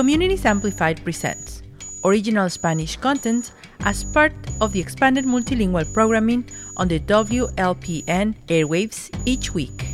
Communities 0.00 0.46
Amplified 0.46 1.04
presents 1.04 1.60
original 2.06 2.48
Spanish 2.48 2.96
content 2.96 3.52
as 3.84 4.02
part 4.02 4.32
of 4.62 4.72
the 4.72 4.80
expanded 4.80 5.26
multilingual 5.26 5.84
programming 5.92 6.48
on 6.78 6.88
the 6.88 6.98
WLPN 7.00 8.34
airwaves 8.48 9.10
each 9.26 9.52
week. 9.52 9.84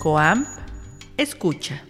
Coam, 0.00 0.46
escucha. 1.18 1.80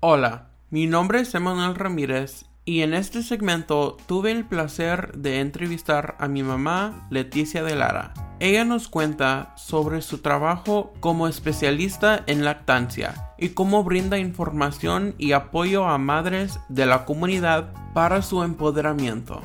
Hola, 0.00 0.50
mi 0.70 0.86
nombre 0.86 1.20
es 1.20 1.32
Emanuel 1.36 1.76
Ramírez 1.76 2.42
y 2.64 2.82
en 2.82 2.94
este 2.94 3.22
segmento 3.22 3.96
tuve 4.06 4.30
el 4.30 4.44
placer 4.44 5.12
de 5.16 5.40
entrevistar 5.40 6.16
a 6.18 6.28
mi 6.28 6.42
mamá 6.42 7.06
Leticia 7.10 7.62
de 7.62 7.74
Lara. 7.74 8.14
Ella 8.38 8.64
nos 8.64 8.88
cuenta 8.88 9.54
sobre 9.56 10.02
su 10.02 10.18
trabajo 10.18 10.92
como 11.00 11.28
especialista 11.28 12.22
en 12.26 12.44
lactancia 12.44 13.30
y 13.38 13.50
cómo 13.50 13.84
brinda 13.84 14.18
información 14.18 15.14
y 15.18 15.32
apoyo 15.32 15.84
a 15.84 15.98
madres 15.98 16.58
de 16.68 16.86
la 16.86 17.04
comunidad 17.04 17.72
para 17.94 18.22
su 18.22 18.42
empoderamiento. 18.42 19.40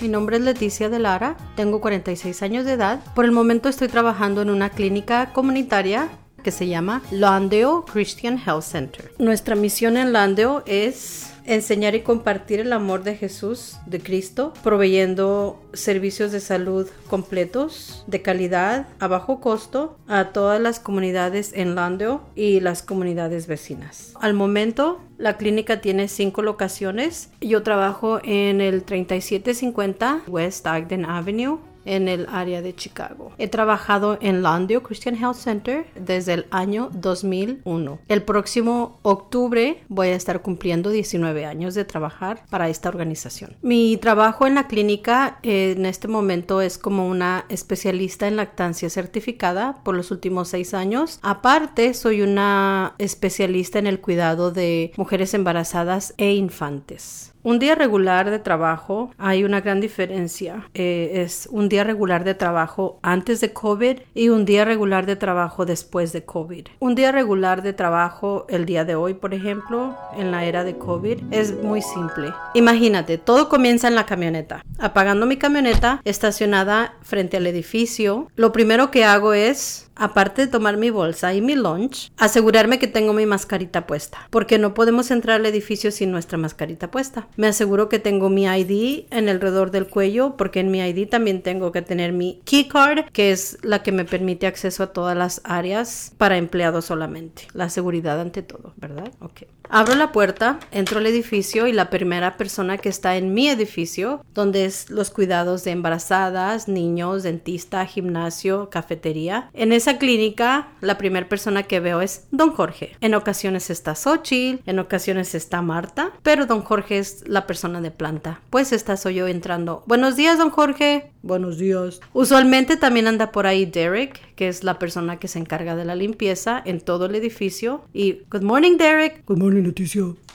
Mi 0.00 0.08
nombre 0.08 0.36
es 0.36 0.42
Leticia 0.42 0.88
de 0.88 0.98
Lara, 0.98 1.36
tengo 1.56 1.80
46 1.80 2.42
años 2.42 2.64
de 2.64 2.72
edad. 2.72 3.00
Por 3.14 3.24
el 3.24 3.32
momento 3.32 3.68
estoy 3.68 3.88
trabajando 3.88 4.42
en 4.42 4.50
una 4.50 4.70
clínica 4.70 5.32
comunitaria 5.32 6.08
que 6.42 6.50
se 6.50 6.66
llama 6.66 7.02
Landeo 7.10 7.84
Christian 7.84 8.36
Health 8.36 8.64
Center. 8.64 9.12
Nuestra 9.18 9.54
misión 9.54 9.96
en 9.96 10.12
Landeo 10.12 10.64
es 10.66 11.31
enseñar 11.44 11.94
y 11.94 12.00
compartir 12.00 12.60
el 12.60 12.72
amor 12.72 13.02
de 13.02 13.16
Jesús, 13.16 13.76
de 13.86 14.00
Cristo, 14.00 14.52
proveyendo 14.62 15.60
servicios 15.72 16.32
de 16.32 16.40
salud 16.40 16.88
completos, 17.08 18.04
de 18.06 18.22
calidad, 18.22 18.88
a 19.00 19.08
bajo 19.08 19.40
costo, 19.40 19.96
a 20.08 20.32
todas 20.32 20.60
las 20.60 20.80
comunidades 20.80 21.52
en 21.54 21.74
Landeo 21.74 22.22
y 22.34 22.60
las 22.60 22.82
comunidades 22.82 23.46
vecinas. 23.46 24.14
Al 24.20 24.34
momento, 24.34 25.00
la 25.18 25.36
clínica 25.36 25.80
tiene 25.80 26.08
cinco 26.08 26.42
locaciones. 26.42 27.30
Yo 27.40 27.62
trabajo 27.62 28.20
en 28.24 28.60
el 28.60 28.82
3750 28.82 30.22
West 30.26 30.66
Ogden 30.66 31.04
Avenue 31.04 31.71
en 31.84 32.08
el 32.08 32.26
área 32.30 32.62
de 32.62 32.74
Chicago. 32.74 33.32
He 33.38 33.48
trabajado 33.48 34.18
en 34.20 34.42
Landio 34.42 34.82
Christian 34.82 35.16
Health 35.16 35.36
Center 35.36 35.86
desde 35.94 36.34
el 36.34 36.46
año 36.50 36.90
2001. 36.92 37.98
El 38.08 38.22
próximo 38.22 38.98
octubre 39.02 39.82
voy 39.88 40.08
a 40.08 40.16
estar 40.16 40.42
cumpliendo 40.42 40.90
19 40.90 41.44
años 41.44 41.74
de 41.74 41.84
trabajar 41.84 42.44
para 42.50 42.68
esta 42.68 42.88
organización. 42.88 43.56
Mi 43.62 43.96
trabajo 43.96 44.46
en 44.46 44.54
la 44.54 44.66
clínica 44.66 45.38
en 45.42 45.86
este 45.86 46.08
momento 46.08 46.60
es 46.60 46.78
como 46.78 47.08
una 47.08 47.44
especialista 47.48 48.28
en 48.28 48.36
lactancia 48.36 48.90
certificada 48.90 49.82
por 49.84 49.94
los 49.94 50.10
últimos 50.10 50.48
seis 50.48 50.74
años. 50.74 51.18
Aparte, 51.22 51.94
soy 51.94 52.22
una 52.22 52.94
especialista 52.98 53.78
en 53.78 53.86
el 53.86 54.00
cuidado 54.00 54.50
de 54.50 54.92
mujeres 54.96 55.34
embarazadas 55.34 56.14
e 56.16 56.32
infantes. 56.32 57.31
Un 57.44 57.58
día 57.58 57.74
regular 57.74 58.30
de 58.30 58.38
trabajo, 58.38 59.10
hay 59.18 59.42
una 59.42 59.60
gran 59.60 59.80
diferencia. 59.80 60.68
Eh, 60.74 61.22
es 61.24 61.48
un 61.50 61.68
día 61.68 61.82
regular 61.82 62.22
de 62.22 62.34
trabajo 62.34 63.00
antes 63.02 63.40
de 63.40 63.52
COVID 63.52 63.98
y 64.14 64.28
un 64.28 64.44
día 64.44 64.64
regular 64.64 65.06
de 65.06 65.16
trabajo 65.16 65.66
después 65.66 66.12
de 66.12 66.24
COVID. 66.24 66.68
Un 66.78 66.94
día 66.94 67.10
regular 67.10 67.62
de 67.62 67.72
trabajo 67.72 68.46
el 68.48 68.64
día 68.64 68.84
de 68.84 68.94
hoy, 68.94 69.14
por 69.14 69.34
ejemplo, 69.34 69.96
en 70.16 70.30
la 70.30 70.44
era 70.44 70.62
de 70.62 70.78
COVID, 70.78 71.18
es 71.32 71.60
muy 71.60 71.82
simple. 71.82 72.32
Imagínate, 72.54 73.18
todo 73.18 73.48
comienza 73.48 73.88
en 73.88 73.96
la 73.96 74.06
camioneta. 74.06 74.64
Apagando 74.78 75.26
mi 75.26 75.36
camioneta 75.36 76.00
estacionada 76.04 76.94
frente 77.02 77.38
al 77.38 77.48
edificio, 77.48 78.28
lo 78.36 78.52
primero 78.52 78.92
que 78.92 79.04
hago 79.04 79.34
es 79.34 79.90
aparte 79.96 80.42
de 80.42 80.48
tomar 80.48 80.76
mi 80.76 80.90
bolsa 80.90 81.34
y 81.34 81.40
mi 81.40 81.54
lunch, 81.54 82.10
asegurarme 82.16 82.78
que 82.78 82.86
tengo 82.86 83.12
mi 83.12 83.26
mascarita 83.26 83.86
puesta, 83.86 84.28
porque 84.30 84.58
no 84.58 84.74
podemos 84.74 85.10
entrar 85.10 85.40
al 85.40 85.46
edificio 85.46 85.90
sin 85.90 86.10
nuestra 86.10 86.38
mascarita 86.38 86.90
puesta. 86.90 87.28
Me 87.36 87.46
aseguro 87.46 87.88
que 87.88 87.98
tengo 87.98 88.28
mi 88.28 88.44
ID 88.44 89.06
en 89.10 89.28
alrededor 89.28 89.70
del 89.70 89.86
cuello, 89.86 90.36
porque 90.36 90.60
en 90.60 90.70
mi 90.70 90.80
ID 90.80 91.08
también 91.08 91.42
tengo 91.42 91.72
que 91.72 91.82
tener 91.82 92.12
mi 92.12 92.40
key 92.44 92.68
card, 92.68 93.06
que 93.12 93.32
es 93.32 93.58
la 93.62 93.82
que 93.82 93.92
me 93.92 94.04
permite 94.04 94.46
acceso 94.46 94.82
a 94.82 94.92
todas 94.92 95.16
las 95.16 95.40
áreas 95.44 96.12
para 96.18 96.36
empleados 96.36 96.86
solamente. 96.86 97.48
La 97.52 97.68
seguridad 97.68 98.20
ante 98.20 98.42
todo, 98.42 98.74
¿verdad? 98.76 99.10
Ok. 99.20 99.42
Abro 99.74 99.94
la 99.94 100.12
puerta, 100.12 100.60
entro 100.70 100.98
al 100.98 101.06
edificio 101.06 101.66
y 101.66 101.72
la 101.72 101.88
primera 101.88 102.36
persona 102.36 102.76
que 102.76 102.90
está 102.90 103.16
en 103.16 103.32
mi 103.32 103.48
edificio, 103.48 104.22
donde 104.34 104.66
es 104.66 104.90
los 104.90 105.08
cuidados 105.08 105.64
de 105.64 105.70
embarazadas, 105.70 106.68
niños, 106.68 107.22
dentista, 107.22 107.86
gimnasio, 107.86 108.68
cafetería. 108.68 109.48
En 109.54 109.72
esa 109.72 109.96
clínica, 109.96 110.68
la 110.82 110.98
primera 110.98 111.26
persona 111.26 111.62
que 111.62 111.80
veo 111.80 112.02
es 112.02 112.26
Don 112.30 112.52
Jorge. 112.52 112.98
En 113.00 113.14
ocasiones 113.14 113.70
está 113.70 113.94
Xochitl, 113.94 114.60
en 114.66 114.78
ocasiones 114.78 115.34
está 115.34 115.62
Marta, 115.62 116.12
pero 116.22 116.44
Don 116.44 116.60
Jorge 116.60 116.98
es 116.98 117.26
la 117.26 117.46
persona 117.46 117.80
de 117.80 117.90
planta. 117.90 118.42
Pues 118.50 118.74
esta 118.74 118.98
soy 118.98 119.14
yo 119.14 119.26
entrando. 119.26 119.84
Buenos 119.86 120.16
días, 120.16 120.36
Don 120.36 120.50
Jorge. 120.50 121.12
Buenos 121.22 121.56
días. 121.56 122.00
Usualmente 122.12 122.76
también 122.76 123.06
anda 123.06 123.30
por 123.30 123.46
ahí 123.46 123.64
Derek, 123.64 124.34
que 124.34 124.48
es 124.48 124.64
la 124.64 124.80
persona 124.80 125.18
que 125.18 125.28
se 125.28 125.38
encarga 125.38 125.76
de 125.76 125.84
la 125.84 125.94
limpieza 125.94 126.60
en 126.64 126.80
todo 126.80 127.06
el 127.06 127.14
edificio. 127.14 127.84
Y 127.92 128.24
Good 128.28 128.42
morning, 128.42 128.76
Derek. 128.76 129.24
Good 129.24 129.38
morning, 129.38 129.61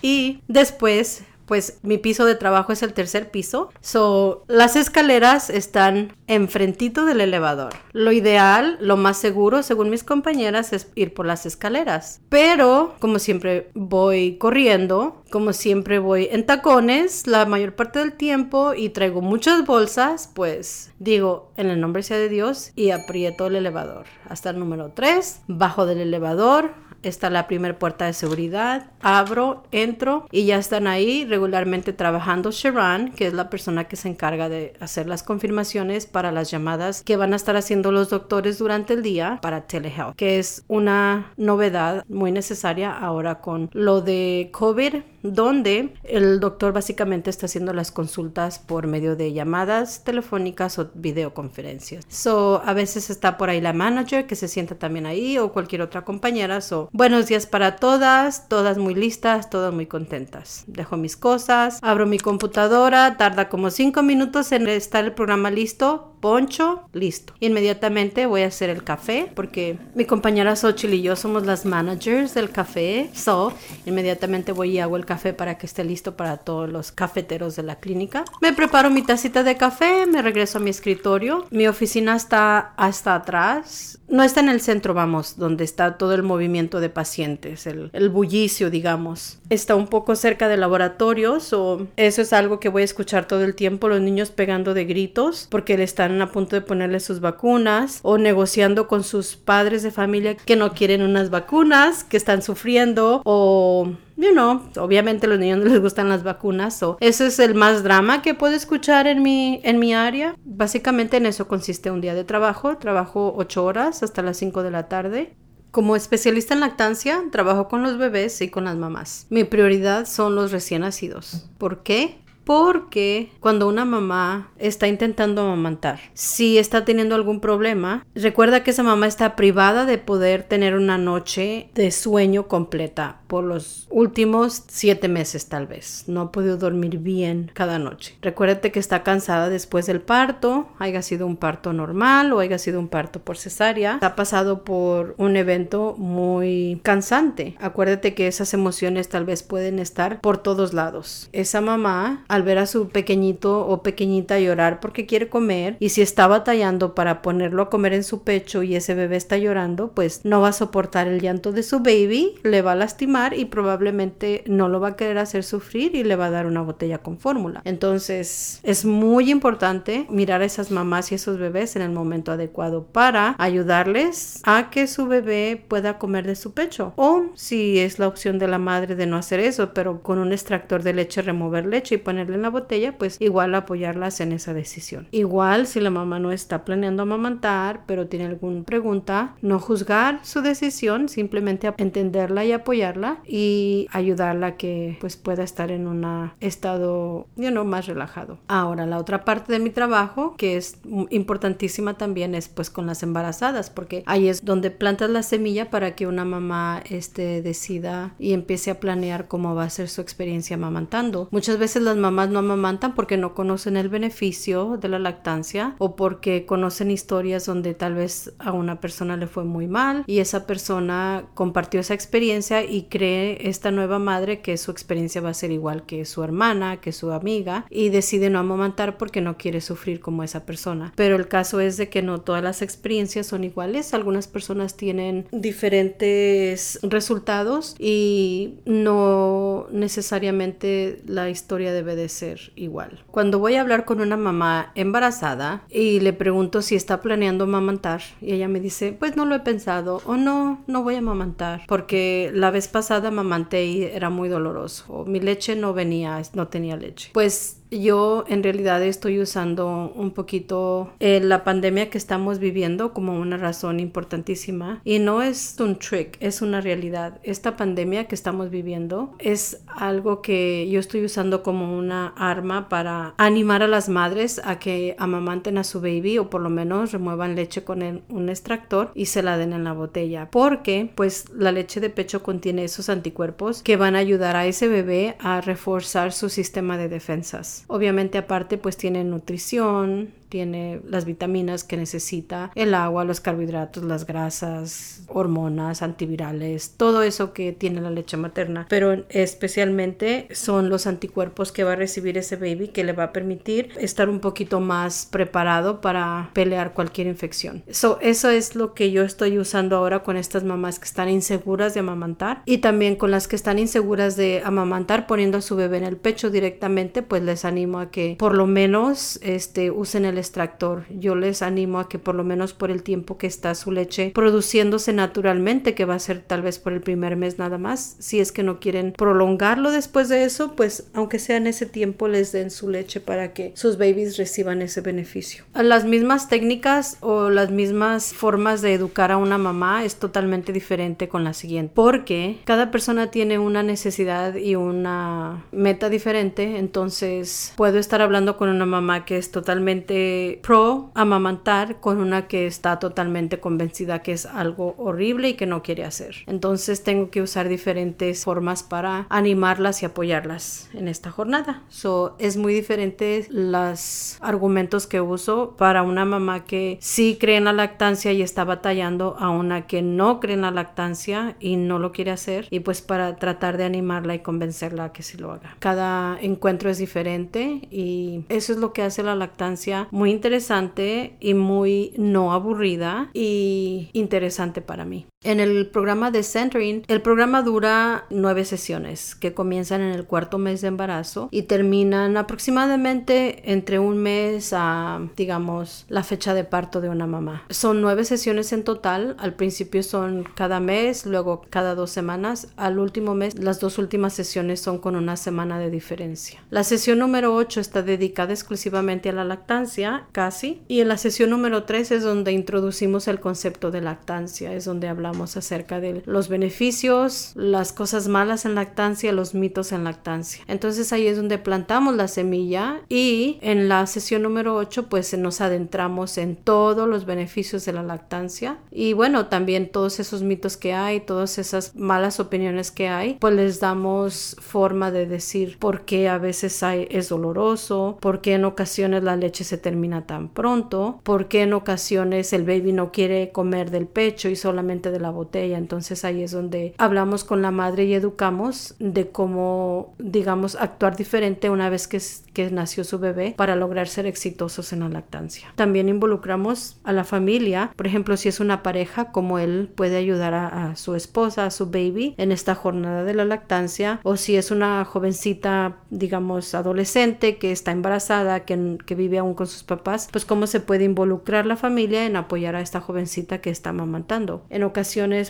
Y 0.02 0.42
después 0.48 1.24
pues 1.48 1.80
mi 1.82 1.98
piso 1.98 2.26
de 2.26 2.36
trabajo 2.36 2.74
es 2.74 2.84
el 2.84 2.94
tercer 2.94 3.32
piso. 3.32 3.72
So, 3.80 4.44
las 4.48 4.76
escaleras 4.76 5.50
están 5.50 6.14
enfrentito 6.28 7.06
del 7.06 7.22
elevador. 7.22 7.74
Lo 7.94 8.12
ideal, 8.12 8.78
lo 8.82 8.98
más 8.98 9.18
seguro, 9.18 9.64
según 9.64 9.90
mis 9.90 10.04
compañeras, 10.04 10.74
es 10.74 10.90
ir 10.94 11.14
por 11.14 11.26
las 11.26 11.46
escaleras. 11.46 12.20
Pero, 12.28 12.96
como 13.00 13.18
siempre 13.18 13.72
voy 13.74 14.38
corriendo, 14.38 15.24
como 15.32 15.54
siempre 15.54 16.00
voy 16.00 16.28
en 16.32 16.46
tacones 16.46 17.28
la 17.28 17.46
mayor 17.46 17.76
parte 17.76 18.00
del 18.00 18.14
tiempo 18.14 18.74
y 18.74 18.90
traigo 18.90 19.22
muchas 19.22 19.66
bolsas, 19.66 20.30
pues 20.34 20.92
digo, 21.00 21.54
en 21.56 21.70
el 21.70 21.80
nombre 21.80 22.04
sea 22.04 22.18
de 22.18 22.28
Dios 22.28 22.72
y 22.76 22.92
aprieto 22.92 23.48
el 23.48 23.56
elevador. 23.56 24.06
Hasta 24.28 24.50
el 24.50 24.60
número 24.60 24.92
3, 24.94 25.44
bajo 25.48 25.86
del 25.86 26.00
elevador, 26.00 26.74
está 27.10 27.30
la 27.30 27.48
primera 27.48 27.78
puerta 27.78 28.06
de 28.06 28.14
seguridad, 28.14 28.88
abro, 29.02 29.64
entro 29.72 30.28
y 30.32 30.46
ya 30.46 30.58
están 30.58 30.88
ahí 30.88 31.26
regularmente 31.26 31.94
trabajando 31.94 32.52
Sharon, 32.52 33.12
que 33.12 33.28
es 33.28 33.34
la 33.34 33.50
persona 33.50 33.86
que 33.86 33.96
se 33.96 34.10
encarga 34.10 34.50
de 34.50 34.74
hacer 34.80 35.08
las 35.08 35.24
confirmaciones 35.24 36.06
para 36.06 36.32
las 36.32 36.52
llamadas 36.52 37.04
que 37.04 37.18
van 37.18 37.34
a 37.34 37.36
estar 37.36 37.56
haciendo 37.56 37.92
los 37.92 38.10
doctores 38.10 38.58
durante 38.58 38.94
el 38.94 39.04
día 39.04 39.40
para 39.42 39.68
telehealth, 39.68 40.16
que 40.16 40.40
es 40.40 40.64
una 40.68 41.34
novedad 41.38 42.06
muy 42.08 42.32
necesaria 42.32 42.92
ahora 42.92 43.40
con 43.40 43.70
lo 43.74 44.02
de 44.02 44.50
COVID, 44.54 44.96
donde 45.24 45.94
el 46.04 46.40
doctor 46.40 46.74
básicamente 46.74 47.30
está 47.30 47.48
haciendo 47.48 47.74
las 47.74 47.92
consultas 47.92 48.60
por 48.60 48.88
medio 48.88 49.16
de 49.16 49.34
llamadas 49.34 50.04
telefónicas 50.04 50.80
o 50.80 50.90
videoconferencias. 50.94 52.06
So, 52.08 52.62
a 52.66 52.74
veces 52.74 53.10
está 53.10 53.38
por 53.38 53.50
ahí 53.50 53.62
la 53.62 53.74
manager 53.74 54.26
que 54.28 54.36
se 54.36 54.48
sienta 54.48 54.76
también 54.76 55.06
ahí 55.06 55.38
o 55.38 55.52
cualquier 55.52 55.82
otra 55.82 56.04
compañera. 56.04 56.62
So, 56.62 56.90
buenos 56.98 57.28
días 57.28 57.46
para 57.46 57.76
todas, 57.76 58.50
todas 58.50 58.80
muy 58.80 58.96
listas, 58.96 59.52
todas 59.52 59.72
muy 59.72 59.86
contentas. 59.86 60.64
Dejo 60.66 60.98
mis 60.98 61.16
cosas, 61.16 61.78
abro 61.84 62.08
mi 62.08 62.18
computadora, 62.18 63.18
tarda 63.18 63.50
como 63.50 63.70
cinco 63.70 64.02
minutos 64.02 64.52
en 64.52 64.68
estar 64.68 65.06
el 65.06 65.14
programa 65.14 65.52
listo, 65.52 66.18
poncho, 66.20 66.90
listo. 66.94 67.34
Inmediatamente 67.40 68.26
voy 68.26 68.42
a 68.42 68.48
hacer 68.48 68.72
el 68.72 68.84
café 68.84 69.32
porque 69.36 69.78
mi 69.94 70.06
compañera 70.06 70.56
Xochitl 70.56 70.96
y 70.96 71.02
yo 71.04 71.16
somos 71.16 71.46
las 71.46 71.66
managers 71.66 72.34
del 72.34 72.50
café. 72.50 73.10
So, 73.14 73.54
inmediatamente 73.86 74.52
voy 74.52 74.72
y 74.72 74.80
hago 74.80 74.98
el 74.98 75.06
café 75.06 75.34
para 75.34 75.60
que 75.60 75.68
esté 75.68 75.84
listo 75.84 76.18
para 76.18 76.38
todos 76.38 76.70
los 76.70 76.92
cafeteros 76.92 77.56
de 77.56 77.64
la 77.64 77.76
clínica. 77.76 78.26
Me 78.42 78.54
preparo 78.54 78.90
mi 78.90 79.04
tacita 79.04 79.44
de 79.44 79.56
café, 79.56 80.08
me 80.08 80.24
regreso 80.24 80.58
a 80.58 80.62
mi 80.62 80.72
escritorio. 80.72 81.46
Mi 81.52 81.68
oficina 81.68 82.16
está 82.16 82.74
hasta 82.76 83.14
atrás. 83.14 84.00
No 84.10 84.24
está 84.24 84.40
en 84.40 84.50
el 84.50 84.62
centro, 84.62 84.94
vamos, 84.94 85.38
donde 85.38 85.64
está 85.64 85.98
todo 85.98 86.14
el 86.14 86.24
movimiento 86.24 86.77
de 86.80 86.90
pacientes, 86.90 87.68
el, 87.68 88.10
bullicio, 88.10 88.70
digamos. 88.70 89.40
Está 89.50 89.76
un 89.76 89.88
poco 89.88 90.16
cerca 90.16 90.48
de 90.48 90.58
laboratorios 90.58 91.54
o 91.54 91.88
eso 91.98 92.22
es 92.22 92.34
algo 92.34 92.60
que 92.60 92.70
voy 92.70 92.82
a 92.82 92.86
escuchar 92.86 93.28
todo 93.28 93.44
el 93.44 93.56
tiempo, 93.56 93.90
los 93.90 94.02
niños 94.02 94.32
pegando 94.32 94.74
de 94.74 94.86
gritos 94.86 95.48
porque 95.50 95.78
le 95.78 95.84
están 95.84 96.22
a 96.22 96.32
punto 96.32 96.56
de 96.56 96.62
ponerle 96.62 97.00
sus 97.00 97.20
vacunas 97.20 98.00
o 98.04 98.18
negociando 98.18 98.88
con 98.88 99.04
sus 99.04 99.36
padres 99.36 99.84
de 99.84 99.92
familia 99.92 100.36
que 100.36 100.56
no 100.56 100.74
quieren 100.74 101.02
unas 101.02 101.30
vacunas, 101.30 102.04
que 102.04 102.18
están 102.18 102.42
sufriendo 102.42 103.22
o 103.26 103.92
you 104.18 104.32
know, 104.32 104.62
obviamente 104.78 105.28
a 105.28 105.30
los 105.30 105.40
niños 105.40 105.60
no 105.60 105.66
les 105.66 105.80
gustan 105.80 106.10
las 106.10 106.24
vacunas, 106.24 106.82
o 106.84 106.98
ese 107.00 107.28
es 107.28 107.40
el 107.40 107.56
más 107.56 107.84
drama 107.84 108.22
que 108.22 108.34
puedo 108.34 108.56
escuchar 108.56 109.08
en 109.08 109.22
mi, 109.22 109.62
en 109.64 109.80
mi 109.80 109.94
área. 109.94 110.36
Básicamente 110.44 111.18
en 111.18 111.28
eso 111.28 111.48
consiste 111.48 111.92
un 111.92 112.02
día 112.02 112.16
de 112.16 112.24
trabajo, 112.24 112.78
trabajo 112.78 113.34
8 113.38 113.64
horas 113.64 114.04
hasta 114.04 114.22
las 114.24 114.38
5 114.38 114.64
de 114.64 114.72
la 114.72 114.88
tarde. 114.90 115.36
Como 115.78 115.96
especialista 115.96 116.56
en 116.56 116.62
lactancia, 116.62 117.24
trabajo 117.32 117.68
con 117.68 117.84
los 117.84 118.00
bebés 118.00 118.42
y 118.42 118.50
con 118.50 118.64
las 118.64 118.76
mamás. 118.76 119.28
Mi 119.30 119.44
prioridad 119.44 120.08
son 120.08 120.34
los 120.34 120.52
recién 120.52 120.82
nacidos. 120.82 121.46
¿Por 121.60 121.84
qué? 121.84 122.18
Porque 122.48 123.30
cuando 123.42 123.68
una 123.68 123.84
mamá 123.84 124.52
está 124.58 124.88
intentando 124.88 125.42
amamantar, 125.42 126.00
si 126.14 126.58
está 126.58 126.86
teniendo 126.86 127.14
algún 127.14 127.42
problema, 127.42 128.06
recuerda 128.16 128.64
que 128.64 128.72
esa 128.72 128.84
mamá 128.84 129.06
está 129.06 129.36
privada 129.36 129.84
de 129.84 129.98
poder 129.98 130.44
tener 130.44 130.74
una 130.74 130.98
noche 130.98 131.70
de 131.76 131.92
sueño 131.92 132.48
completa 132.48 133.20
por 133.28 133.44
los 133.44 133.86
últimos 133.90 134.64
siete 134.70 135.10
meses 135.10 135.50
tal 135.50 135.68
vez. 135.68 136.06
No 136.08 136.22
ha 136.22 136.32
podido 136.32 136.56
dormir 136.56 137.00
bien 137.00 137.52
cada 137.54 137.80
noche. 137.80 138.18
Recuérdate 138.22 138.72
que 138.72 138.80
está 138.80 139.04
cansada 139.04 139.50
después 139.50 139.86
del 139.86 140.00
parto, 140.00 140.70
haya 140.80 141.02
sido 141.02 141.28
un 141.28 141.36
parto 141.36 141.74
normal 141.74 142.32
o 142.32 142.40
haya 142.40 142.60
sido 142.60 142.80
un 142.80 142.88
parto 142.88 143.20
por 143.20 143.38
cesárea. 143.38 144.00
Ha 144.02 144.16
pasado 144.16 144.64
por 144.64 145.16
un 145.18 145.36
evento 145.36 145.96
muy 145.98 146.80
cansante. 146.82 147.58
Acuérdate 147.60 148.14
que 148.14 148.28
esas 148.28 148.54
emociones 148.54 149.10
tal 149.10 149.26
vez 149.26 149.44
pueden 149.44 149.80
estar 149.80 150.22
por 150.22 150.38
todos 150.38 150.74
lados. 150.74 151.28
Esa 151.34 151.60
mamá, 151.60 152.24
al 152.38 152.44
ver 152.44 152.60
a 152.60 152.68
su 152.68 152.90
pequeñito 152.90 153.68
o 153.68 153.82
pequeñita 153.82 154.40
llorar 154.40 154.80
porque 154.80 155.06
quiere 155.06 155.28
comer 155.28 155.76
y 155.80 155.90
si 155.90 156.02
está 156.02 156.28
batallando 156.28 156.94
para 156.94 157.22
ponerlo 157.22 157.64
a 157.64 157.70
comer 157.70 157.94
en 157.94 158.04
su 158.04 158.22
pecho 158.22 158.64
y 158.64 158.76
ese 158.76 158.94
bebé 158.94 159.16
está 159.16 159.38
llorando, 159.38 159.92
pues 159.92 160.22
no 160.24 160.40
va 160.40 160.50
a 160.50 160.54
soportar 160.54 161.08
el 161.08 161.20
llanto 161.20 161.52
de 161.52 161.64
su 161.64 161.80
baby, 161.80 162.36
le 162.44 162.62
va 162.62 162.74
a 162.74 162.76
lastimar 162.76 163.34
y 163.34 163.46
probablemente 163.46 164.44
no 164.46 164.70
lo 164.70 164.80
va 164.80 164.90
a 164.90 164.96
querer 164.96 165.18
hacer 165.18 165.44
sufrir 165.44 165.96
y 165.96 166.04
le 166.04 166.16
va 166.16 166.28
a 166.28 166.32
dar 166.32 166.46
una 166.46 166.62
botella 166.62 167.00
con 167.00 167.18
fórmula. 167.18 167.62
Entonces 167.66 168.60
es 168.64 168.86
muy 168.86 169.32
importante 169.32 170.06
mirar 170.10 170.42
a 170.42 170.46
esas 170.46 170.70
mamás 170.70 171.12
y 171.12 171.16
esos 171.16 171.40
bebés 171.40 171.76
en 171.76 171.82
el 171.82 171.92
momento 171.92 172.32
adecuado 172.32 172.84
para 172.84 173.36
ayudarles 173.40 174.42
a 174.44 174.70
que 174.70 174.86
su 174.86 175.08
bebé 175.08 175.64
pueda 175.68 175.98
comer 175.98 176.28
de 176.28 176.36
su 176.36 176.54
pecho. 176.54 176.94
O 176.98 177.26
si 177.34 177.80
es 177.80 177.98
la 177.98 178.08
opción 178.08 178.38
de 178.38 178.48
la 178.48 178.60
madre 178.60 178.96
de 178.96 179.08
no 179.08 179.18
hacer 179.18 179.40
eso, 179.40 179.74
pero 179.74 180.04
con 180.04 180.20
un 180.20 180.32
extractor 180.32 180.84
de 180.84 180.94
leche 180.94 181.22
remover 181.22 181.66
leche 181.66 181.96
y 181.96 181.98
ponerle 181.98 182.27
en 182.36 182.42
la 182.42 182.50
botella, 182.50 182.98
pues 182.98 183.18
igual 183.20 183.56
apoyarlas 183.56 184.20
en 184.22 184.32
esa 184.32 184.54
decisión. 184.54 185.08
Igual 185.12 185.68
si 185.68 185.80
la 185.80 185.90
mamá 185.90 186.20
no 186.20 186.32
está 186.32 186.66
planeando 186.66 187.04
amamantar, 187.04 187.84
pero 187.86 188.08
tiene 188.08 188.26
alguna 188.26 188.64
pregunta, 188.64 189.36
no 189.42 189.60
juzgar 189.60 190.20
su 190.24 190.42
decisión, 190.42 191.10
simplemente 191.10 191.74
entenderla 191.78 192.46
y 192.46 192.52
apoyarla 192.52 193.20
y 193.26 193.88
ayudarla 193.92 194.48
a 194.48 194.58
que 194.58 194.98
pues 195.00 195.18
pueda 195.18 195.44
estar 195.44 195.72
en 195.72 195.88
un 195.88 195.98
estado, 196.40 197.28
you 197.36 197.50
know, 197.50 197.66
más 197.66 197.88
relajado. 197.88 198.40
Ahora, 198.48 198.86
la 198.86 198.98
otra 198.98 199.26
parte 199.26 199.52
de 199.52 199.60
mi 199.60 199.70
trabajo 199.70 200.36
que 200.38 200.58
es 200.58 200.80
importantísima 201.10 201.98
también 201.98 202.36
es 202.36 202.48
pues 202.48 202.70
con 202.70 202.86
las 202.86 203.04
embarazadas, 203.04 203.70
porque 203.70 204.04
ahí 204.06 204.28
es 204.28 204.44
donde 204.44 204.72
plantas 204.72 205.10
la 205.10 205.24
semilla 205.24 205.70
para 205.70 205.96
que 205.96 206.08
una 206.08 206.26
mamá 206.26 206.82
este, 206.90 207.42
decida 207.42 208.16
y 208.20 208.34
empiece 208.34 208.72
a 208.72 208.80
planear 208.80 209.28
cómo 209.28 209.56
va 209.56 209.64
a 209.64 209.70
ser 209.70 209.90
su 209.90 210.02
experiencia 210.02 210.56
amamantando. 210.56 211.28
Muchas 211.32 211.58
veces 211.58 211.84
las 211.84 211.98
mamás 211.98 212.17
no 212.26 212.40
amamantan 212.40 212.96
porque 212.96 213.18
no 213.18 213.36
conocen 213.36 213.78
el 213.78 213.90
beneficio 213.90 214.78
de 214.78 214.90
la 214.90 215.00
lactancia 215.00 215.76
o 215.78 215.96
porque 215.96 216.46
conocen 216.46 216.90
historias 216.90 217.46
donde 217.46 217.74
tal 217.74 217.94
vez 217.94 218.34
a 218.40 218.52
una 218.52 218.82
persona 218.82 219.18
le 219.18 219.28
fue 219.28 219.44
muy 219.44 219.68
mal 219.68 220.04
y 220.08 220.20
esa 220.20 220.48
persona 220.48 221.26
compartió 221.36 221.80
esa 221.80 221.94
experiencia 221.94 222.64
y 222.64 222.84
cree 222.84 223.48
esta 223.48 223.72
nueva 223.72 224.00
madre 224.00 224.42
que 224.42 224.58
su 224.58 224.72
experiencia 224.72 225.22
va 225.22 225.30
a 225.30 225.34
ser 225.34 225.52
igual 225.52 225.86
que 225.86 226.06
su 226.06 226.24
hermana, 226.24 226.82
que 226.82 226.92
su 226.92 227.12
amiga 227.12 227.66
y 227.70 227.90
decide 227.90 228.30
no 228.30 228.40
amamantar 228.40 228.98
porque 228.98 229.22
no 229.22 229.38
quiere 229.38 229.62
sufrir 229.62 230.00
como 230.00 230.24
esa 230.24 230.46
persona. 230.46 230.94
Pero 230.96 231.16
el 231.16 231.28
caso 231.28 231.60
es 231.60 231.78
de 231.78 231.90
que 231.90 232.02
no 232.02 232.22
todas 232.22 232.44
las 232.44 232.62
experiencias 232.62 233.28
son 233.28 233.44
iguales. 233.44 233.94
Algunas 233.94 234.28
personas 234.28 234.78
tienen 234.78 235.28
diferentes 235.32 236.80
resultados 236.82 237.76
y 237.80 238.56
no 238.66 239.68
necesariamente 239.72 241.02
la 241.06 241.30
historia 241.30 241.74
debe 241.74 241.96
de 241.98 242.08
ser 242.08 242.54
igual. 242.56 243.04
Cuando 243.12 243.40
voy 243.40 243.56
a 243.56 243.62
hablar 243.62 243.84
con 243.84 244.00
una 244.00 244.16
mamá 244.16 244.72
embarazada 244.76 245.64
y 245.70 246.00
le 246.00 246.14
pregunto 246.14 246.62
si 246.62 246.76
está 246.76 247.02
planeando 247.02 247.44
amamantar 247.44 248.02
y 248.22 248.34
ella 248.34 248.48
me 248.48 248.62
dice, 248.62 248.94
pues 248.94 249.18
no 249.18 249.26
lo 249.26 249.36
he 249.36 249.40
pensado 249.42 250.02
o 250.06 250.16
no, 250.16 250.64
no 250.68 250.84
voy 250.84 250.96
a 250.96 251.00
amamantar 251.00 251.64
porque 251.68 252.32
la 252.34 252.52
vez 252.52 252.68
pasada 252.68 253.10
amamanté 253.10 253.66
y 253.66 253.84
era 253.84 254.10
muy 254.10 254.30
doloroso 254.30 254.86
o 254.88 255.06
mi 255.06 255.20
leche 255.20 255.56
no 255.56 255.74
venía, 255.74 256.22
no 256.34 256.48
tenía 256.48 256.78
leche. 256.78 257.10
Pues 257.14 257.57
yo 257.72 258.24
en 258.28 258.44
realidad 258.44 258.82
estoy 258.84 259.20
usando 259.20 259.92
un 259.96 260.12
poquito 260.12 260.94
eh, 261.00 261.20
la 261.22 261.44
pandemia 261.44 261.90
que 261.90 261.98
estamos 261.98 262.40
viviendo 262.40 262.94
como 262.94 263.20
una 263.20 263.38
razón 263.38 263.80
importantísima 263.80 264.82
y 264.84 265.00
no 265.00 265.22
es 265.22 265.56
un 265.60 265.78
trick, 265.78 266.18
es 266.20 266.42
una 266.42 266.62
realidad. 266.62 267.20
Esta 267.24 267.58
pandemia 267.58 268.06
que 268.06 268.16
estamos 268.16 268.50
viviendo 268.50 269.16
es 269.20 269.62
algo 269.68 270.22
que 270.22 270.70
yo 270.70 270.80
estoy 270.80 271.04
usando 271.04 271.44
como 271.44 271.78
una 271.78 272.14
arma 272.18 272.70
para 272.70 273.14
animar 273.18 273.64
a 273.64 273.68
las 273.68 273.90
madres 273.90 274.42
a 274.44 274.60
que 274.60 274.96
amamanten 274.98 275.58
a 275.58 275.64
su 275.64 275.82
baby 275.82 276.18
o 276.18 276.30
por 276.30 276.42
lo 276.42 276.50
menos 276.50 276.92
remuevan 276.92 277.36
leche 277.36 277.64
con 277.64 278.04
un 278.10 278.30
extractor 278.30 278.92
y 278.96 279.08
se 279.08 279.24
la 279.24 279.38
den 279.38 279.54
en 279.54 279.64
la 279.64 279.74
botella 279.74 280.30
porque 280.32 280.92
pues 280.96 281.26
la 281.34 281.52
leche 281.52 281.80
de 281.80 281.90
pecho 281.90 282.24
contiene 282.24 282.64
esos 282.64 282.90
anticuerpos 282.90 283.62
que 283.62 283.78
van 283.78 283.96
a 283.96 284.00
ayudar 284.00 284.36
a 284.36 284.46
ese 284.46 284.68
bebé 284.68 285.16
a 285.20 285.42
reforzar 285.42 286.14
su 286.14 286.30
sistema 286.30 286.78
de 286.78 286.90
defensas. 286.90 287.57
Obviamente 287.68 288.18
aparte 288.18 288.58
pues 288.58 288.78
tiene 288.78 289.04
nutrición, 289.04 290.12
tiene 290.30 290.82
las 290.88 291.06
vitaminas 291.06 291.64
que 291.64 291.78
necesita, 291.78 292.52
el 292.56 292.74
agua, 292.74 293.06
los 293.06 293.22
carbohidratos, 293.22 293.84
las 293.84 294.06
grasas, 294.06 295.04
hormonas, 295.08 295.82
antivirales, 295.82 296.74
todo 296.78 297.04
eso 297.04 297.34
que 297.34 297.54
tiene 297.54 297.82
la 297.82 297.90
leche 297.90 298.18
materna, 298.18 298.66
pero 298.70 299.06
especialmente 299.10 300.28
son 300.32 300.70
los 300.70 300.88
anticuerpos 300.88 301.52
que 301.52 301.64
va 301.64 301.74
a 301.74 301.76
recibir 301.76 302.18
ese 302.18 302.36
baby 302.36 302.70
que 302.70 302.84
le 302.84 302.94
va 302.94 303.06
a 303.06 303.14
permitir 303.14 303.72
estar 303.80 304.10
un 304.10 304.20
poquito 304.20 304.60
más 304.60 305.08
preparado 305.10 305.82
para 305.82 306.30
pelear 306.34 306.74
cualquier 306.74 307.08
infección. 307.08 307.64
eso 307.68 308.30
es 308.30 308.56
lo 308.56 308.74
que 308.74 308.92
yo 308.92 309.04
estoy 309.04 309.40
usando 309.40 309.78
ahora 309.78 310.04
con 310.04 310.18
estas 310.18 310.44
mamás 310.44 310.80
que 310.80 310.86
están 310.86 311.10
inseguras 311.10 311.74
de 311.74 311.80
amamantar 311.80 312.42
y 312.46 312.60
también 312.60 312.96
con 312.96 313.12
las 313.12 313.28
que 313.28 313.36
están 313.36 313.60
inseguras 313.60 314.16
de 314.16 314.42
amamantar 314.44 315.08
poniendo 315.08 315.38
a 315.38 315.42
su 315.42 315.56
bebé 315.56 315.78
en 315.78 315.84
el 315.84 315.98
pecho 315.98 316.30
directamente, 316.30 317.02
pues 317.02 317.24
les 317.24 317.46
animo 317.46 317.80
a 317.80 317.92
que 317.92 318.16
por 318.20 318.36
lo 318.36 318.48
menos 318.48 319.20
este 319.22 319.72
usen 319.72 320.06
el 320.06 320.17
extractor. 320.18 320.86
Yo 320.90 321.16
les 321.16 321.42
animo 321.42 321.80
a 321.80 321.90
que 321.90 322.00
por 322.00 322.16
lo 322.16 322.24
menos 322.24 322.54
por 322.54 322.72
el 322.72 322.84
tiempo 322.84 323.18
que 323.18 323.28
está 323.28 323.56
su 323.56 323.72
leche 323.72 324.12
produciéndose 324.14 324.94
naturalmente, 324.94 325.76
que 325.76 325.86
va 325.86 325.96
a 325.96 326.00
ser 326.00 326.22
tal 326.22 326.42
vez 326.42 326.60
por 326.60 326.74
el 326.74 326.82
primer 326.82 327.16
mes 327.16 327.40
nada 327.40 327.58
más, 327.58 327.96
si 328.00 328.20
es 328.20 328.32
que 328.32 328.44
no 328.44 328.60
quieren 328.60 328.94
prolongarlo 328.98 329.72
después 329.72 330.10
de 330.10 330.24
eso, 330.24 330.56
pues 330.56 330.90
aunque 330.94 331.20
sea 331.20 331.38
en 331.38 331.48
ese 331.48 331.66
tiempo 331.66 332.08
les 332.08 332.32
den 332.32 332.52
su 332.52 332.70
leche 332.70 333.00
para 333.00 333.34
que 333.34 333.52
sus 333.56 333.78
babies 333.78 334.18
reciban 334.18 334.62
ese 334.62 334.82
beneficio. 334.82 335.46
Las 335.54 335.86
mismas 335.86 336.30
técnicas 336.30 336.98
o 337.02 337.30
las 337.30 337.52
mismas 337.52 338.14
formas 338.14 338.62
de 338.62 338.74
educar 338.74 339.12
a 339.12 339.18
una 339.18 339.38
mamá 339.38 339.84
es 339.86 339.96
totalmente 339.96 340.54
diferente 340.54 341.08
con 341.08 341.24
la 341.24 341.34
siguiente, 341.34 341.72
porque 341.76 342.40
cada 342.46 342.72
persona 342.72 343.12
tiene 343.12 343.40
una 343.40 343.64
necesidad 343.64 344.36
y 344.36 344.56
una 344.56 345.46
meta 345.52 345.90
diferente, 345.90 346.58
entonces 346.58 347.54
puedo 347.56 347.78
estar 347.80 348.02
hablando 348.02 348.38
con 348.38 348.50
una 348.50 348.66
mamá 348.66 349.06
que 349.06 349.18
es 349.18 349.32
totalmente 349.32 350.07
pro 350.42 350.92
amamantar 350.94 351.80
con 351.80 352.00
una 352.00 352.28
que 352.28 352.48
está 352.48 352.80
totalmente 352.80 353.40
convencida 353.40 354.02
que 354.02 354.14
es 354.14 354.26
algo 354.26 354.76
horrible 354.78 355.30
y 355.30 355.34
que 355.36 355.46
no 355.46 355.64
quiere 355.64 355.84
hacer. 355.84 356.16
Entonces 356.28 356.84
tengo 356.84 357.10
que 357.10 357.22
usar 357.22 357.50
diferentes 357.50 358.24
formas 358.24 358.64
para 358.64 359.08
animarlas 359.10 359.82
y 359.84 359.86
apoyarlas 359.86 360.70
en 360.74 360.88
esta 360.88 361.12
jornada. 361.12 361.64
So, 361.70 362.16
es 362.20 362.38
muy 362.38 362.54
diferente 362.54 363.26
los 363.30 364.18
argumentos 364.22 364.88
que 364.88 365.02
uso 365.02 365.56
para 365.58 365.84
una 365.84 366.06
mamá 366.06 366.46
que 366.46 366.78
sí 366.82 367.18
cree 367.20 367.38
en 367.38 367.46
la 367.46 367.54
lactancia 367.54 368.12
y 368.12 368.22
está 368.22 368.44
batallando 368.44 369.16
a 369.20 369.30
una 369.30 369.68
que 369.68 369.82
no 369.82 370.20
cree 370.20 370.36
en 370.36 370.42
la 370.42 370.52
lactancia 370.52 371.36
y 371.40 371.56
no 371.56 371.80
lo 371.80 371.92
quiere 371.92 372.12
hacer 372.12 372.48
y 372.50 372.60
pues 372.62 372.82
para 372.82 373.16
tratar 373.18 373.58
de 373.58 373.66
animarla 373.66 374.16
y 374.16 374.20
convencerla 374.20 374.86
a 374.86 374.94
que 374.94 375.04
sí 375.04 375.18
lo 375.18 375.32
haga. 375.32 375.56
Cada 375.60 376.18
encuentro 376.22 376.70
es 376.70 376.78
diferente 376.78 377.62
y 377.72 378.26
eso 378.30 378.54
es 378.54 378.60
lo 378.60 378.74
que 378.74 378.84
hace 378.84 379.04
la 379.04 379.16
lactancia 379.16 379.88
muy 379.98 380.12
interesante 380.12 381.18
y 381.20 381.34
muy 381.34 381.96
no 381.98 382.32
aburrida 382.32 383.10
y 383.16 383.90
interesante 383.94 384.62
para 384.62 384.86
mí. 384.86 385.08
En 385.28 385.42
el 385.42 385.68
programa 385.68 386.10
de 386.10 386.24
Centering, 386.24 386.86
el 386.88 387.02
programa 387.02 387.42
dura 387.42 388.06
nueve 388.10 388.46
sesiones 388.46 389.14
que 389.14 389.34
comienzan 389.34 389.82
en 389.82 389.92
el 389.92 390.06
cuarto 390.06 390.38
mes 390.38 390.62
de 390.62 390.70
embarazo 390.70 391.28
y 391.32 391.42
terminan 391.42 392.16
aproximadamente 392.16 393.52
entre 393.52 393.78
un 393.78 393.98
mes 393.98 394.54
a, 394.54 395.02
digamos, 395.18 395.86
la 395.90 396.04
fecha 396.04 396.34
de 396.34 396.46
parto 396.46 396.80
de 396.80 396.88
una 396.88 397.08
mamá. 397.08 397.44
Son 397.50 397.82
nueve 397.82 398.06
sesiones 398.06 398.54
en 398.54 398.64
total. 398.64 399.18
Al 399.20 399.34
principio 399.34 399.84
son 399.84 400.24
cada 400.34 400.62
mes, 400.62 401.06
luego 401.06 401.42
cada 401.50 401.76
dos 401.76 401.92
semanas. 401.92 402.48
Al 402.56 402.80
último 402.80 403.14
mes, 403.14 403.38
las 403.38 403.60
dos 403.60 403.80
últimas 403.80 404.14
sesiones 404.14 404.62
son 404.62 404.78
con 404.78 404.96
una 404.96 405.18
semana 405.18 405.60
de 405.60 405.70
diferencia. 405.70 406.42
La 406.52 406.64
sesión 406.64 407.00
número 407.00 407.36
8 407.36 407.60
está 407.60 407.82
dedicada 407.82 408.32
exclusivamente 408.32 409.10
a 409.10 409.12
la 409.12 409.26
lactancia, 409.26 410.06
casi. 410.14 410.62
Y 410.70 410.80
en 410.80 410.88
la 410.88 410.96
sesión 410.96 411.32
número 411.32 411.66
3 411.66 411.92
es 411.92 412.04
donde 412.04 412.32
introducimos 412.32 413.10
el 413.10 413.20
concepto 413.20 413.72
de 413.72 413.82
lactancia, 413.82 414.54
es 414.54 414.64
donde 414.64 414.88
hablamos 414.88 415.17
acerca 415.26 415.80
de 415.80 416.04
los 416.06 416.30
beneficios, 416.30 417.32
las 417.36 417.74
cosas 417.74 418.08
malas 418.08 418.46
en 418.46 418.56
lactancia, 418.56 419.12
los 419.12 419.34
mitos 419.34 419.72
en 419.72 419.84
lactancia. 419.84 420.44
Entonces 420.48 420.94
ahí 420.94 421.08
es 421.08 421.18
donde 421.18 421.38
plantamos 421.38 421.96
la 421.96 422.08
semilla 422.08 422.82
y 422.90 423.40
en 423.42 423.68
la 423.68 423.88
sesión 423.88 424.22
número 424.22 424.56
8 424.56 424.88
pues 424.90 425.18
nos 425.18 425.42
adentramos 425.42 426.18
en 426.18 426.36
todos 426.36 426.88
los 426.88 427.06
beneficios 427.06 427.66
de 427.66 427.74
la 427.74 427.84
lactancia 427.84 428.60
y 428.72 428.94
bueno, 428.94 429.28
también 429.28 429.70
todos 429.72 430.00
esos 430.00 430.22
mitos 430.22 430.58
que 430.58 430.74
hay, 430.74 431.00
todas 431.00 431.38
esas 431.38 431.76
malas 431.76 432.20
opiniones 432.20 432.72
que 432.72 432.88
hay, 432.88 433.16
pues 433.16 433.34
les 433.34 433.60
damos 433.60 434.36
forma 434.40 434.92
de 434.92 435.06
decir 435.06 435.58
por 435.60 435.86
qué 435.86 436.10
a 436.10 436.18
veces 436.18 436.62
hay, 436.64 436.88
es 436.92 437.10
doloroso, 437.10 437.98
por 438.02 438.22
qué 438.22 438.34
en 438.34 438.46
ocasiones 438.46 439.04
la 439.04 439.16
leche 439.16 439.44
se 439.44 439.58
termina 439.58 440.06
tan 440.06 440.30
pronto, 440.30 441.00
por 441.04 441.28
qué 441.28 441.44
en 441.44 441.54
ocasiones 441.54 442.34
el 442.34 442.44
baby 442.44 442.74
no 442.74 442.92
quiere 442.92 443.32
comer 443.32 443.72
del 443.72 443.88
pecho 443.88 444.30
y 444.30 444.36
solamente 444.36 444.92
de 444.92 445.00
la 445.00 445.07
botella. 445.12 445.58
Entonces 445.58 446.06
ahí 446.06 446.24
es 446.24 446.32
donde 446.32 446.74
hablamos 446.78 447.24
con 447.24 447.42
la 447.42 447.52
madre 447.52 447.86
y 447.86 447.94
educamos 447.94 448.76
de 448.80 449.10
cómo, 449.10 449.94
digamos, 450.00 450.56
actuar 450.56 450.96
diferente 450.96 451.50
una 451.50 451.70
vez 451.70 451.88
que, 451.88 452.02
que 452.34 452.50
nació 452.52 452.84
su 452.84 453.00
bebé 453.00 453.34
para 453.38 453.56
lograr 453.56 453.88
ser 453.88 454.06
exitosos 454.06 454.74
en 454.74 454.82
la 454.82 454.90
lactancia. 454.90 455.52
También 455.56 455.90
involucramos 455.90 456.78
a 456.84 456.94
la 456.94 457.04
familia, 457.04 457.72
por 457.76 457.88
ejemplo, 457.88 458.18
si 458.18 458.30
es 458.30 458.40
una 458.40 458.64
pareja, 458.64 459.12
cómo 459.12 459.40
él 459.40 459.70
puede 459.76 459.98
ayudar 459.98 460.34
a, 460.34 460.76
su 460.76 460.96
esposa, 460.96 461.46
a 461.46 461.52
su 461.52 461.68
baby 461.68 462.16
en 462.18 462.32
esta 462.32 462.56
jornada 462.56 463.04
de 463.04 463.14
la 463.14 463.26
lactancia, 463.26 464.00
o 464.04 464.18
si 464.18 464.36
es 464.36 464.52
una 464.52 464.84
jovencita, 464.86 465.78
digamos, 465.90 466.54
adolescente 466.56 467.38
que 467.38 467.52
está 467.52 467.72
embarazada, 467.72 468.42
que, 468.42 468.78
que 468.86 468.96
vive 468.96 469.18
aún 469.18 469.34
con 469.34 469.48
sus 469.48 469.64
papás, 469.64 470.08
pues 470.12 470.26
cómo 470.26 470.48
se 470.48 470.60
puede 470.60 470.84
involucrar 470.84 471.46
la 471.46 471.56
familia 471.56 472.06
en 472.06 472.16
apoyar 472.16 472.56
a 472.56 472.62
esta 472.62 472.82
jovencita 472.82 473.40
que 473.40 473.50
está 473.50 473.70
amamantando. 473.70 474.44
En 474.50 474.64
ocasiones, 474.64 474.87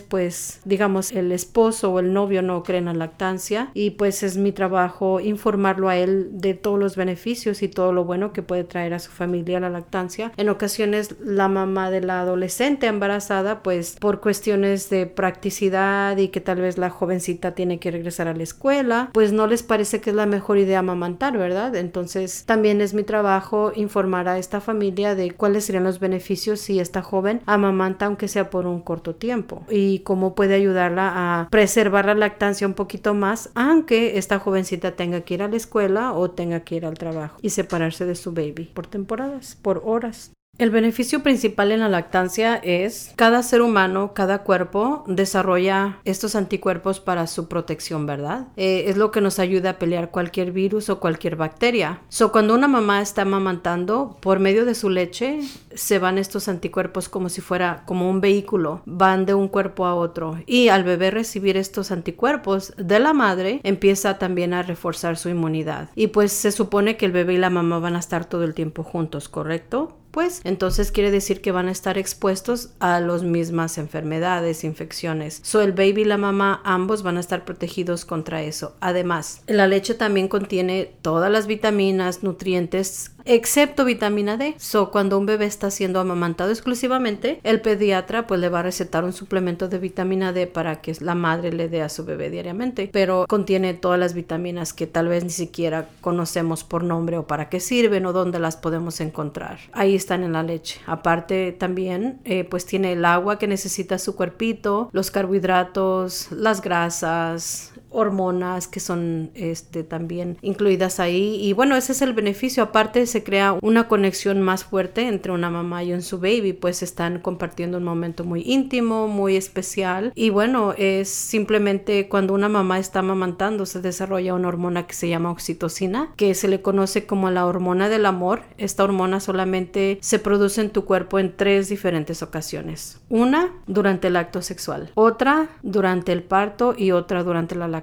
pues, 0.08 0.60
digamos, 0.64 1.12
el 1.12 1.32
esposo 1.32 1.92
o 1.92 1.98
el 1.98 2.12
novio 2.12 2.42
no 2.42 2.62
cree 2.62 2.78
en 2.78 2.86
la 2.86 2.94
lactancia 2.94 3.70
y 3.74 3.90
pues 3.90 4.22
es 4.22 4.36
mi 4.36 4.52
trabajo 4.52 5.20
informarlo 5.20 5.88
a 5.88 5.96
él 5.96 6.28
de 6.32 6.54
todos 6.54 6.78
los 6.78 6.96
beneficios 6.96 7.62
y 7.62 7.68
todo 7.68 7.92
lo 7.92 8.04
bueno 8.04 8.32
que 8.32 8.42
puede 8.42 8.64
traer 8.64 8.94
a 8.94 8.98
su 8.98 9.10
familia 9.10 9.60
la 9.60 9.70
lactancia. 9.70 10.32
En 10.36 10.48
ocasiones 10.48 11.16
la 11.20 11.48
mamá 11.48 11.90
de 11.90 12.00
la 12.00 12.20
adolescente 12.20 12.86
embarazada, 12.86 13.62
pues 13.62 13.96
por 13.98 14.20
cuestiones 14.20 14.90
de 14.90 15.06
practicidad 15.06 16.16
y 16.16 16.28
que 16.28 16.40
tal 16.40 16.60
vez 16.60 16.78
la 16.78 16.90
jovencita 16.90 17.54
tiene 17.54 17.78
que 17.78 17.90
regresar 17.90 18.28
a 18.28 18.34
la 18.34 18.42
escuela, 18.42 19.10
pues 19.12 19.32
no 19.32 19.46
les 19.46 19.62
parece 19.62 20.00
que 20.00 20.10
es 20.10 20.16
la 20.16 20.26
mejor 20.26 20.58
idea 20.58 20.80
amamantar, 20.80 21.36
¿verdad? 21.38 21.74
Entonces 21.76 22.44
también 22.44 22.80
es 22.80 22.94
mi 22.94 23.02
trabajo 23.02 23.72
informar 23.74 24.28
a 24.28 24.38
esta 24.38 24.60
familia 24.60 25.14
de 25.14 25.32
cuáles 25.32 25.64
serían 25.64 25.84
los 25.84 26.00
beneficios 26.00 26.60
si 26.60 26.80
esta 26.80 27.02
joven 27.02 27.40
amamanta 27.46 28.06
aunque 28.06 28.28
sea 28.28 28.50
por 28.50 28.66
un 28.66 28.80
corto 28.80 29.14
tiempo 29.14 29.47
y 29.70 30.00
cómo 30.00 30.34
puede 30.34 30.54
ayudarla 30.54 31.12
a 31.14 31.48
preservar 31.50 32.06
la 32.06 32.14
lactancia 32.14 32.66
un 32.66 32.74
poquito 32.74 33.14
más 33.14 33.50
aunque 33.54 34.18
esta 34.18 34.38
jovencita 34.38 34.96
tenga 34.96 35.22
que 35.22 35.34
ir 35.34 35.42
a 35.42 35.48
la 35.48 35.56
escuela 35.56 36.12
o 36.12 36.30
tenga 36.30 36.60
que 36.60 36.76
ir 36.76 36.86
al 36.86 36.98
trabajo 36.98 37.38
y 37.42 37.50
separarse 37.50 38.04
de 38.04 38.14
su 38.14 38.32
baby 38.32 38.70
por 38.74 38.86
temporadas, 38.86 39.56
por 39.60 39.82
horas. 39.84 40.32
El 40.58 40.70
beneficio 40.70 41.22
principal 41.22 41.70
en 41.70 41.78
la 41.78 41.88
lactancia 41.88 42.56
es 42.56 43.12
cada 43.14 43.44
ser 43.44 43.62
humano, 43.62 44.12
cada 44.12 44.42
cuerpo 44.42 45.04
desarrolla 45.06 46.00
estos 46.04 46.34
anticuerpos 46.34 46.98
para 46.98 47.28
su 47.28 47.46
protección, 47.46 48.06
¿verdad? 48.06 48.48
Eh, 48.56 48.86
es 48.88 48.96
lo 48.96 49.12
que 49.12 49.20
nos 49.20 49.38
ayuda 49.38 49.70
a 49.70 49.78
pelear 49.78 50.10
cualquier 50.10 50.50
virus 50.50 50.90
o 50.90 50.98
cualquier 50.98 51.36
bacteria. 51.36 52.00
So, 52.08 52.32
cuando 52.32 52.56
una 52.56 52.66
mamá 52.66 53.00
está 53.00 53.22
amamantando, 53.22 54.16
por 54.20 54.40
medio 54.40 54.64
de 54.64 54.74
su 54.74 54.90
leche 54.90 55.42
se 55.72 56.00
van 56.00 56.18
estos 56.18 56.48
anticuerpos 56.48 57.08
como 57.08 57.28
si 57.28 57.40
fuera 57.40 57.84
como 57.86 58.10
un 58.10 58.20
vehículo, 58.20 58.82
van 58.84 59.26
de 59.26 59.34
un 59.34 59.46
cuerpo 59.46 59.86
a 59.86 59.94
otro. 59.94 60.40
Y 60.44 60.70
al 60.70 60.82
bebé 60.82 61.12
recibir 61.12 61.56
estos 61.56 61.92
anticuerpos 61.92 62.74
de 62.76 62.98
la 62.98 63.12
madre, 63.12 63.60
empieza 63.62 64.18
también 64.18 64.54
a 64.54 64.64
reforzar 64.64 65.18
su 65.18 65.28
inmunidad. 65.28 65.90
Y 65.94 66.08
pues 66.08 66.32
se 66.32 66.50
supone 66.50 66.96
que 66.96 67.06
el 67.06 67.12
bebé 67.12 67.34
y 67.34 67.38
la 67.38 67.48
mamá 67.48 67.78
van 67.78 67.94
a 67.94 68.00
estar 68.00 68.24
todo 68.24 68.42
el 68.42 68.54
tiempo 68.54 68.82
juntos, 68.82 69.28
¿correcto? 69.28 69.94
Pues 70.18 70.40
entonces 70.42 70.90
quiere 70.90 71.12
decir 71.12 71.40
que 71.40 71.52
van 71.52 71.68
a 71.68 71.70
estar 71.70 71.96
expuestos 71.96 72.70
a 72.80 72.98
las 72.98 73.22
mismas 73.22 73.78
enfermedades, 73.78 74.64
infecciones. 74.64 75.38
So 75.44 75.60
el 75.60 75.70
baby 75.70 76.00
y 76.00 76.04
la 76.06 76.16
mamá 76.16 76.60
ambos 76.64 77.04
van 77.04 77.18
a 77.18 77.20
estar 77.20 77.44
protegidos 77.44 78.04
contra 78.04 78.42
eso. 78.42 78.74
Además, 78.80 79.42
la 79.46 79.68
leche 79.68 79.94
también 79.94 80.26
contiene 80.26 80.90
todas 81.02 81.30
las 81.30 81.46
vitaminas, 81.46 82.24
nutrientes 82.24 83.12
excepto 83.28 83.84
vitamina 83.84 84.36
D. 84.36 84.54
So, 84.58 84.90
cuando 84.90 85.18
un 85.18 85.26
bebé 85.26 85.46
está 85.46 85.70
siendo 85.70 86.00
amamantado 86.00 86.50
exclusivamente, 86.50 87.40
el 87.44 87.60
pediatra 87.60 88.26
pues 88.26 88.40
le 88.40 88.48
va 88.48 88.60
a 88.60 88.62
recetar 88.62 89.04
un 89.04 89.12
suplemento 89.12 89.68
de 89.68 89.78
vitamina 89.78 90.32
D 90.32 90.46
para 90.46 90.80
que 90.80 90.94
la 91.00 91.14
madre 91.14 91.52
le 91.52 91.68
dé 91.68 91.82
a 91.82 91.88
su 91.88 92.04
bebé 92.04 92.30
diariamente, 92.30 92.88
pero 92.92 93.26
contiene 93.28 93.74
todas 93.74 94.00
las 94.00 94.14
vitaminas 94.14 94.72
que 94.72 94.86
tal 94.86 95.08
vez 95.08 95.24
ni 95.24 95.30
siquiera 95.30 95.88
conocemos 96.00 96.64
por 96.64 96.82
nombre 96.82 97.18
o 97.18 97.26
para 97.26 97.48
qué 97.48 97.60
sirven 97.60 98.06
o 98.06 98.12
dónde 98.12 98.38
las 98.38 98.56
podemos 98.56 99.00
encontrar. 99.00 99.58
Ahí 99.72 99.94
están 99.94 100.24
en 100.24 100.32
la 100.32 100.42
leche. 100.42 100.80
Aparte 100.86 101.52
también 101.52 102.20
eh, 102.24 102.44
pues 102.44 102.64
tiene 102.64 102.92
el 102.92 103.04
agua 103.04 103.38
que 103.38 103.46
necesita 103.46 103.98
su 103.98 104.16
cuerpito, 104.16 104.88
los 104.92 105.10
carbohidratos, 105.10 106.32
las 106.32 106.62
grasas, 106.62 107.72
hormonas 107.90 108.68
que 108.68 108.80
son 108.80 109.30
este 109.34 109.82
también 109.84 110.38
incluidas 110.42 111.00
ahí. 111.00 111.36
Y 111.42 111.52
bueno 111.52 111.76
ese 111.76 111.92
es 111.92 112.02
el 112.02 112.12
beneficio. 112.12 112.62
Aparte 112.62 113.06
se 113.06 113.24
crea 113.24 113.56
una 113.62 113.88
conexión 113.88 114.42
más 114.42 114.64
fuerte 114.64 115.08
entre 115.08 115.32
una 115.32 115.50
mamá 115.50 115.84
y 115.84 115.92
un 115.92 116.02
su 116.02 116.18
baby 116.18 116.52
pues 116.52 116.82
están 116.82 117.20
compartiendo 117.20 117.78
un 117.78 117.84
momento 117.84 118.24
muy 118.24 118.42
íntimo 118.44 119.08
muy 119.08 119.36
especial. 119.36 120.12
Y 120.14 120.30
bueno 120.30 120.74
es 120.76 121.08
simplemente 121.08 122.08
cuando 122.08 122.34
una 122.34 122.48
mamá 122.48 122.78
está 122.78 123.00
amamantando 123.00 123.66
se 123.66 123.80
desarrolla 123.80 124.34
una 124.34 124.48
hormona 124.48 124.86
que 124.86 124.94
se 124.94 125.08
llama 125.08 125.30
oxitocina 125.30 126.12
que 126.16 126.34
se 126.34 126.48
le 126.48 126.62
conoce 126.62 127.06
como 127.06 127.30
la 127.30 127.46
hormona 127.46 127.88
del 127.88 128.06
amor. 128.06 128.42
Esta 128.56 128.84
hormona 128.84 129.20
solamente 129.20 129.98
se 130.00 130.18
produce 130.18 130.60
en 130.60 130.70
tu 130.70 130.84
cuerpo 130.84 131.18
en 131.18 131.36
tres 131.36 131.68
diferentes 131.68 132.22
ocasiones. 132.22 133.00
Una 133.08 133.52
durante 133.66 134.08
el 134.08 134.16
acto 134.16 134.42
sexual. 134.42 134.90
Otra 134.94 135.48
durante 135.62 136.12
el 136.12 136.22
parto. 136.22 136.74
Y 136.76 136.92
otra 136.92 137.22
durante 137.22 137.54
la 137.54 137.68
lactancia. 137.68 137.77